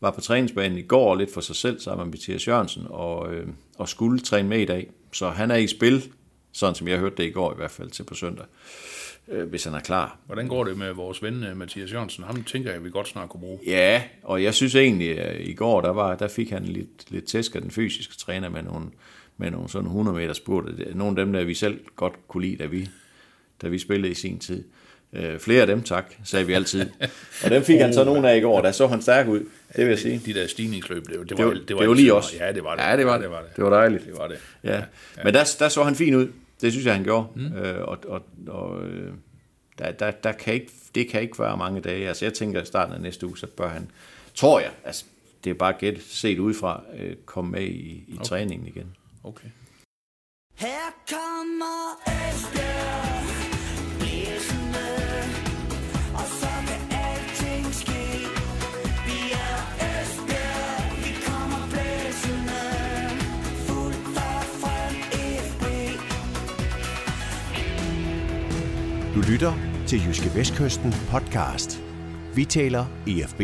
var 0.00 0.10
på 0.10 0.20
træningsbanen 0.20 0.78
i 0.78 0.82
går 0.82 1.14
lidt 1.14 1.34
for 1.34 1.40
sig 1.40 1.56
selv 1.56 1.80
sammen 1.80 2.06
med 2.06 2.12
Mathias 2.12 2.48
Jørgensen, 2.48 2.86
og, 2.88 3.34
øh, 3.34 3.46
og 3.78 3.88
skulle 3.88 4.18
træne 4.18 4.48
med 4.48 4.58
i 4.60 4.64
dag. 4.64 4.90
Så 5.12 5.28
han 5.28 5.50
er 5.50 5.56
i 5.56 5.66
spil, 5.66 6.12
sådan 6.58 6.74
som 6.74 6.88
jeg 6.88 6.98
hørte 6.98 7.16
det 7.16 7.24
i 7.24 7.30
går 7.30 7.52
i 7.52 7.56
hvert 7.56 7.70
fald 7.70 7.90
til 7.90 8.02
på 8.02 8.14
søndag, 8.14 8.44
øh, 9.28 9.48
hvis 9.48 9.64
han 9.64 9.74
er 9.74 9.80
klar. 9.80 10.18
hvordan 10.26 10.48
går 10.48 10.64
det 10.64 10.78
med 10.78 10.92
vores 10.92 11.22
ven 11.22 11.44
øh, 11.44 11.56
Mathias 11.56 11.92
Jørgensen? 11.92 12.24
Ham 12.24 12.44
tænker 12.44 12.72
jeg, 12.72 12.84
vi 12.84 12.90
godt 12.90 13.08
snart 13.08 13.28
kunne 13.28 13.40
bruge. 13.40 13.58
Ja, 13.66 14.02
og 14.22 14.42
jeg 14.42 14.54
synes 14.54 14.74
egentlig, 14.74 15.20
at 15.20 15.40
i 15.40 15.52
går, 15.54 15.80
der, 15.80 15.90
var, 15.90 16.16
der 16.16 16.28
fik 16.28 16.50
han 16.50 16.64
lidt, 16.64 17.10
lidt 17.10 17.24
tæsk 17.24 17.54
af 17.54 17.60
den 17.62 17.70
fysiske 17.70 18.16
træner 18.16 18.48
med 18.48 18.62
nogle, 18.62 18.86
med 19.36 19.50
nogle 19.50 19.68
sådan 19.68 19.86
100 19.86 20.16
meter 20.16 20.32
spurte. 20.32 20.68
Nogle 20.94 21.20
af 21.20 21.26
dem, 21.26 21.32
der 21.32 21.44
vi 21.44 21.54
selv 21.54 21.80
godt 21.96 22.14
kunne 22.28 22.44
lide, 22.44 22.56
da 22.56 22.66
vi, 22.66 22.88
da 23.62 23.68
vi 23.68 23.78
spillede 23.78 24.10
i 24.10 24.14
sin 24.14 24.38
tid. 24.38 24.64
Øh, 25.12 25.38
flere 25.38 25.60
af 25.60 25.66
dem, 25.66 25.82
tak, 25.82 26.14
sagde 26.24 26.46
vi 26.46 26.52
altid. 26.52 26.86
Og 27.44 27.50
dem 27.50 27.62
fik 27.62 27.80
han 27.80 27.94
så 27.94 28.04
nogle 28.04 28.30
af 28.30 28.36
i 28.36 28.40
går, 28.40 28.60
der 28.60 28.72
så 28.72 28.86
han 28.86 29.02
stærk 29.02 29.28
ud, 29.28 29.38
det 29.76 29.78
vil 29.78 29.88
jeg 29.88 29.98
sige. 29.98 30.22
De 30.26 30.34
der 30.34 30.46
stigningsløb, 30.46 31.06
det, 31.06 31.14
det, 31.20 31.28
Det 31.28 31.38
var, 31.38 31.44
var, 31.44 31.54
det 31.54 31.68
det 31.68 31.76
var, 31.76 31.82
var 31.82 31.92
ikke 31.92 32.02
lige 32.02 32.14
os. 32.14 32.34
Ja, 32.38 32.52
det 32.52 32.64
var 32.64 32.74
det. 32.76 32.82
Ja, 32.82 32.96
det 32.96 33.06
var 33.06 33.12
det. 33.12 33.22
det, 33.22 33.30
var 33.30 33.40
det. 33.40 33.56
Det 33.56 33.64
var 33.64 33.70
dejligt. 33.70 34.04
Det 34.06 34.18
var 34.18 34.28
det. 34.28 34.36
Ja. 34.64 34.76
ja. 34.76 34.82
Men 35.24 35.34
der, 35.34 35.56
der 35.58 35.68
så 35.68 35.82
han 35.82 35.94
fin 35.94 36.14
ud. 36.14 36.28
Det 36.60 36.72
synes 36.72 36.86
jeg, 36.86 36.94
han 36.94 37.04
gjorde. 37.04 37.26
Mm. 37.34 37.52
Øh, 37.52 37.88
og 37.88 37.98
og, 38.06 38.22
og 38.48 38.82
øh, 38.82 39.14
der, 39.78 39.92
der, 39.92 40.10
der 40.10 40.32
kan 40.32 40.54
ikke, 40.54 40.72
det 40.94 41.08
kan 41.08 41.22
ikke 41.22 41.38
være 41.38 41.56
mange 41.56 41.80
dage. 41.80 42.08
Altså 42.08 42.24
jeg 42.24 42.34
tænker, 42.34 42.60
at 42.60 42.64
i 42.64 42.66
starten 42.66 42.94
af 42.94 43.00
næste 43.00 43.26
uge, 43.26 43.38
så 43.38 43.46
bør 43.46 43.68
han, 43.68 43.90
tror 44.34 44.60
jeg, 44.60 44.70
altså 44.84 45.04
det 45.44 45.50
er 45.50 45.54
bare 45.54 45.72
gæt 45.72 46.02
set 46.02 46.38
udefra, 46.38 46.82
øh, 46.98 47.16
komme 47.16 47.50
med 47.50 47.62
i, 47.62 48.04
i 48.08 48.14
okay. 48.14 48.24
træningen 48.24 48.68
igen. 48.68 48.96
Okay. 49.24 49.48
Her 50.54 50.94
kommer 51.08 52.02
lytter 69.28 69.52
til 69.86 70.00
Jyske 70.06 70.30
Vestkysten 70.34 70.94
podcast. 71.10 71.82
Vi 72.34 72.44
taler 72.44 72.84
EFB. 73.06 73.40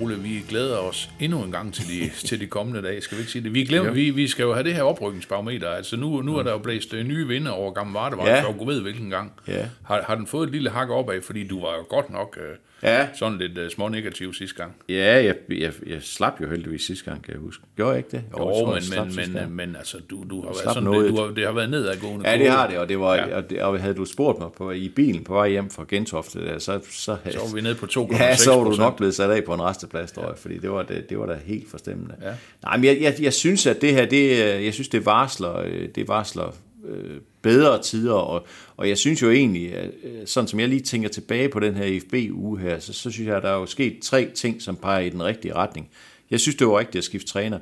Ole, 0.00 0.18
vi 0.18 0.44
glæder 0.48 0.78
os 0.78 1.10
endnu 1.20 1.42
en 1.44 1.52
gang 1.52 1.74
til 1.74 1.84
de, 1.88 2.10
til 2.28 2.40
de 2.40 2.46
kommende 2.46 2.82
dage, 2.82 3.00
skal 3.00 3.16
vi 3.16 3.20
ikke 3.20 3.32
sige 3.32 3.42
det? 3.44 3.54
Vi, 3.54 3.64
glemmer, 3.64 3.90
vi, 3.92 4.10
vi 4.10 4.28
skal 4.28 4.42
jo 4.42 4.52
have 4.52 4.64
det 4.64 4.74
her 4.74 4.82
oprykningsbarometer. 4.82 5.70
Altså 5.70 5.96
nu, 5.96 6.22
nu 6.22 6.36
er 6.36 6.42
der 6.42 6.50
jo 6.52 6.58
blæst 6.58 6.94
øh, 6.94 7.06
nye 7.06 7.26
vinder 7.26 7.50
over 7.52 7.72
Gamle 7.72 7.94
Vardevej, 7.94 8.26
Ja. 8.28 8.36
ja. 8.36 8.42
for 8.42 8.52
gud 8.58 8.74
ved 8.74 8.82
hvilken 8.82 9.10
gang. 9.10 9.32
Ja. 9.48 9.68
Har, 9.84 10.02
har 10.06 10.14
den 10.14 10.26
fået 10.26 10.46
et 10.46 10.52
lille 10.52 10.70
hak 10.70 10.88
opad, 10.90 11.22
fordi 11.22 11.46
du 11.46 11.60
var 11.60 11.74
jo 11.74 11.84
godt 11.88 12.10
nok 12.10 12.38
øh, 12.40 12.56
Ja. 12.82 13.08
sådan 13.14 13.38
lidt 13.38 13.58
øh, 13.58 13.70
små 13.70 13.88
negativ 13.88 14.34
sidste 14.34 14.56
gang. 14.56 14.72
Ja, 14.88 15.24
jeg, 15.24 15.34
jeg, 15.48 15.72
jeg 15.86 16.02
slap 16.02 16.40
jo 16.40 16.48
heldigvis 16.50 16.82
sidste 16.82 17.04
gang, 17.04 17.22
kan 17.24 17.34
jeg 17.34 17.40
huske. 17.40 17.62
Gjorde 17.76 17.90
jeg 17.90 17.98
ikke 17.98 18.10
det? 18.10 18.22
Jo, 18.38 18.48
jeg 18.48 18.54
tror, 18.64 18.74
men, 18.74 19.06
men, 19.06 19.16
men, 19.16 19.34
gang. 19.40 19.54
men 19.54 19.76
altså, 19.76 19.98
du, 20.10 20.24
du 20.30 20.40
har 20.40 20.46
været 20.48 20.56
sådan, 20.64 20.82
noget. 20.82 21.04
det, 21.04 21.16
du 21.16 21.22
har, 21.22 21.30
det 21.30 21.44
har 21.44 21.52
været 21.52 21.70
nedadgående. 21.70 22.30
Ja, 22.30 22.38
det 22.38 22.50
har 22.50 22.68
det, 22.68 22.78
og 22.78 22.88
det 22.88 23.00
var, 23.00 23.14
Ja. 23.14 23.36
og, 23.36 23.50
det, 23.50 23.62
og 23.62 23.80
havde 23.80 23.94
du 23.94 24.04
spurgt 24.04 24.38
mig 24.38 24.48
på, 24.56 24.70
i 24.70 24.88
bilen 24.88 25.24
på 25.24 25.34
vej 25.34 25.48
hjem 25.48 25.70
fra 25.70 25.84
Gentofte, 25.88 26.46
der, 26.46 26.58
så, 26.58 26.80
så, 26.90 27.16
Så 27.30 27.38
var 27.38 27.54
vi 27.54 27.60
nede 27.60 27.74
på 27.74 27.86
2,6 27.86 28.16
Ja, 28.22 28.36
så 28.36 28.54
var 28.56 28.64
du 28.64 28.70
nok 28.76 28.96
blevet 28.96 29.14
sat 29.14 29.30
af 29.30 29.44
på 29.44 29.54
en 29.54 29.62
resteplads, 29.62 30.12
tror 30.12 30.26
jeg, 30.26 30.38
fordi 30.38 30.58
det 30.58 30.70
var, 30.70 30.82
det, 30.82 31.10
det 31.10 31.18
var 31.18 31.26
da 31.26 31.38
helt 31.44 31.70
forstemmende. 31.70 32.14
Ja. 32.22 32.32
Nej, 32.62 32.76
men 32.76 32.84
jeg, 32.84 32.98
jeg, 33.00 33.14
jeg 33.20 33.32
synes, 33.32 33.66
at 33.66 33.80
det 33.80 33.92
her, 33.92 34.04
det, 34.06 34.30
øh, 34.56 34.64
jeg 34.64 34.74
synes, 34.74 34.88
det 34.88 35.06
varsler, 35.06 35.58
øh, 35.58 35.88
det 35.94 36.08
varsler 36.08 36.54
øh, 36.88 37.20
bedre 37.42 37.82
tider, 37.82 38.14
og, 38.14 38.46
og 38.76 38.88
jeg 38.88 38.98
synes 38.98 39.22
jo 39.22 39.30
egentlig, 39.30 39.74
at, 39.74 39.90
øh, 40.02 40.26
sådan 40.26 40.48
som 40.48 40.60
jeg 40.60 40.68
lige 40.68 40.80
tænker 40.80 41.08
tilbage 41.08 41.48
på 41.48 41.60
den 41.60 41.74
her 41.74 41.84
IFB-uge 41.84 42.58
her, 42.58 42.78
så, 42.78 42.92
så 42.92 43.10
synes 43.10 43.28
jeg, 43.28 43.36
at 43.36 43.42
der 43.42 43.48
er 43.48 43.58
jo 43.58 43.66
sket 43.66 43.98
tre 44.02 44.30
ting, 44.34 44.62
som 44.62 44.76
peger 44.76 45.00
i 45.00 45.10
den 45.10 45.22
rigtige 45.22 45.54
retning. 45.54 45.88
Jeg 46.30 46.40
synes, 46.40 46.56
det 46.56 46.66
var 46.66 46.78
rigtigt 46.78 46.96
at 46.96 47.04
skifte 47.04 47.28
træner. 47.28 47.58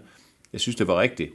Jeg 0.52 0.61
synes, 0.61 0.76
det 0.76 0.87
var 0.87 1.00
rigtigt 1.00 1.31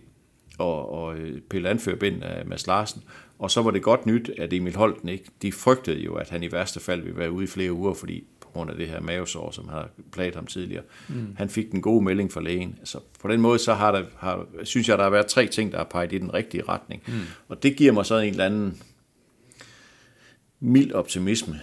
og, 0.58 0.94
og 0.94 1.18
øh, 1.18 1.42
pille 1.42 1.70
anførbind 1.70 2.24
af 2.24 2.46
Mads 2.46 2.68
Larsen. 2.68 3.04
Og 3.40 3.52
så 3.52 3.62
var 3.62 3.72
det 3.72 3.82
godt 3.82 4.06
nyt, 4.06 4.32
at 4.38 4.54
Emil 4.54 4.76
Holten 4.76 5.10
ikke, 5.10 5.26
de 5.42 5.52
frygtede 5.52 6.00
jo, 6.00 6.16
at 6.16 6.30
han 6.30 6.44
i 6.44 6.52
værste 6.52 6.80
fald 6.80 7.02
ville 7.02 7.18
være 7.18 7.32
ude 7.32 7.44
i 7.44 7.48
flere 7.48 7.74
uger, 7.74 7.94
fordi 7.94 8.24
grund 8.54 8.72
af 8.72 8.78
det 8.78 8.88
her 8.88 9.00
mavesår, 9.00 9.52
som 9.52 9.68
har 9.70 9.90
plaget 10.12 10.36
ham 10.36 10.48
tidligere. 10.48 10.84
Mm. 11.10 11.36
Han 11.38 11.50
fik 11.50 11.72
den 11.72 11.82
gode 11.82 12.04
melding 12.04 12.32
fra 12.32 12.42
lægen. 12.42 12.76
Altså, 12.80 13.00
på 13.20 13.28
den 13.28 13.42
måde, 13.42 13.60
så 13.60 13.74
har 13.74 13.92
der, 13.92 14.04
har, 14.18 14.46
synes 14.64 14.90
jeg, 14.90 14.98
der 14.98 15.04
har 15.04 15.12
været 15.12 15.28
tre 15.28 15.48
ting, 15.48 15.72
der 15.72 15.78
har 15.78 15.86
peget 15.86 16.14
i 16.14 16.18
den 16.18 16.34
rigtige 16.34 16.64
retning. 16.64 17.04
Mm. 17.08 17.14
Og 17.48 17.64
det 17.64 17.76
giver 17.76 17.92
mig 17.92 18.06
så 18.06 18.18
en 18.18 18.30
eller 18.30 18.46
anden 18.46 18.82
mild 20.60 20.92
optimisme 20.92 21.60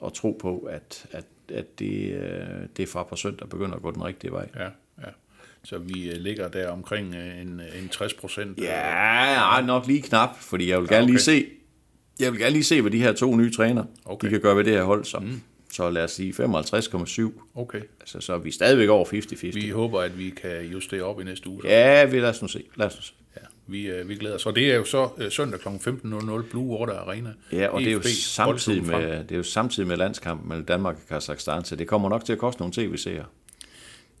og 0.00 0.14
tro 0.14 0.38
på, 0.40 0.58
at, 0.58 1.06
at, 1.12 1.24
at 1.54 1.78
det, 1.78 2.12
øh, 2.12 2.46
det 2.76 2.82
er 2.82 2.86
fra 2.86 3.02
på 3.02 3.16
søndag 3.16 3.48
begynder 3.48 3.76
at 3.76 3.82
gå 3.82 3.90
den 3.90 4.04
rigtige 4.04 4.32
vej. 4.32 4.48
Ja, 4.56 4.64
ja. 4.98 5.10
Så 5.62 5.78
vi 5.78 6.10
øh, 6.10 6.16
ligger 6.16 6.48
der 6.48 6.68
omkring 6.70 7.14
øh, 7.14 7.40
en, 7.40 7.60
en 7.82 7.88
60 7.90 8.14
procent. 8.14 8.58
Ja, 8.60 9.60
nok 9.66 9.86
lige 9.86 10.02
knap, 10.02 10.36
fordi 10.40 10.70
jeg 10.70 10.80
vil 10.80 10.88
gerne 10.88 11.02
okay. 11.02 11.10
lige 11.10 11.20
se, 11.20 11.46
jeg 12.20 12.32
vil 12.32 12.40
gerne 12.40 12.52
lige 12.52 12.64
se, 12.64 12.80
hvad 12.80 12.90
de 12.90 12.98
her 12.98 13.12
to 13.12 13.36
nye 13.36 13.52
træner, 13.52 13.84
Okay. 14.04 14.26
de 14.26 14.30
kan 14.30 14.40
gøre 14.40 14.56
ved 14.56 14.64
det 14.64 14.72
her 14.72 14.84
hold. 14.84 15.04
Så, 15.04 15.18
mm. 15.18 15.40
Så 15.78 15.90
lad 15.90 16.04
os 16.04 16.10
sige 16.10 16.34
55,7. 16.44 17.32
Okay. 17.54 17.80
Altså, 18.00 18.20
så 18.20 18.32
er 18.32 18.38
vi 18.38 18.50
stadigvæk 18.50 18.88
over 18.88 19.04
50-50. 19.04 19.54
Vi 19.54 19.68
håber, 19.70 20.00
at 20.00 20.18
vi 20.18 20.30
kan 20.30 20.64
justere 20.64 21.02
op 21.02 21.20
i 21.20 21.24
næste 21.24 21.48
uge. 21.48 21.62
så. 21.62 21.68
Ja, 21.68 22.04
vi 22.04 22.20
lad 22.20 22.28
os 22.28 22.42
nu 22.42 22.48
se. 22.48 22.64
Lad 22.76 22.86
os 22.86 22.96
nu 22.96 23.02
se. 23.02 23.12
Ja, 23.36 23.40
vi, 23.66 23.86
øh, 23.86 24.08
vi 24.08 24.14
glæder 24.14 24.34
os. 24.34 24.46
Og 24.46 24.56
det 24.56 24.72
er 24.72 24.76
jo 24.76 24.84
så 24.84 25.08
øh, 25.18 25.30
søndag 25.30 25.60
kl. 25.60 25.68
15.00 25.68 26.42
Blue 26.50 26.78
Water 26.78 26.94
Arena. 26.94 27.30
Ja, 27.52 27.68
og 27.68 27.80
det 27.80 27.88
er, 27.88 27.92
jo 27.92 27.98
EFB 27.98 28.06
samtidig 28.08 28.84
med, 28.86 29.18
det 29.24 29.32
er 29.32 29.36
jo 29.36 29.42
samtidig 29.42 29.86
med 29.88 29.96
landskampen 29.96 30.48
mellem 30.48 30.66
Danmark 30.66 30.94
og 30.96 31.08
Kazakhstan, 31.08 31.64
så 31.64 31.76
det 31.76 31.86
kommer 31.88 32.08
nok 32.08 32.24
til 32.24 32.32
at 32.32 32.38
koste 32.38 32.60
nogle 32.60 32.72
tv-seere. 32.74 33.24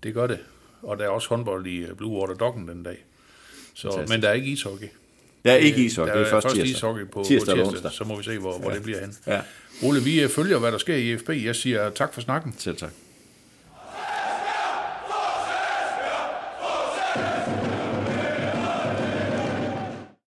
Det 0.02 0.14
gør 0.14 0.26
det. 0.26 0.38
Og 0.82 0.98
der 0.98 1.04
er 1.04 1.08
også 1.08 1.28
håndbold 1.28 1.66
i 1.66 1.76
øh, 1.76 1.94
Blue 1.94 2.20
Water 2.20 2.34
Doggen 2.34 2.68
den 2.68 2.82
dag. 2.82 3.04
Så, 3.74 3.82
Fantastisk. 3.88 4.14
men 4.14 4.22
der 4.22 4.28
er 4.28 4.32
ikke 4.32 4.46
ishockey. 4.48 4.86
Ja, 5.44 5.54
ikke 5.54 5.84
ishockey, 5.84 6.12
Der 6.12 6.18
det 6.18 6.26
er 6.26 6.30
først 6.30 6.44
først 6.44 6.54
tirsdag. 6.56 6.70
ishockey 6.70 7.06
på 7.12 7.24
tirsdag 7.26 7.56
på 7.56 7.62
tirsdag, 7.62 7.72
onsdag. 7.74 7.92
så 7.92 8.04
må 8.04 8.16
vi 8.16 8.22
se, 8.24 8.38
hvor, 8.38 8.58
hvor 8.58 8.70
det 8.70 8.82
bliver 8.82 9.00
hen. 9.00 9.14
Ja. 9.26 9.40
Ole, 9.82 10.02
vi 10.02 10.20
øh, 10.20 10.28
følger, 10.28 10.58
hvad 10.58 10.72
der 10.72 10.78
sker 10.78 10.94
i 10.94 11.16
FB. 11.18 11.28
Jeg 11.28 11.56
siger 11.56 11.86
øh, 11.86 11.92
tak 11.92 12.14
for 12.14 12.20
snakken. 12.20 12.54
Selv 12.58 12.76
tak. 12.76 12.90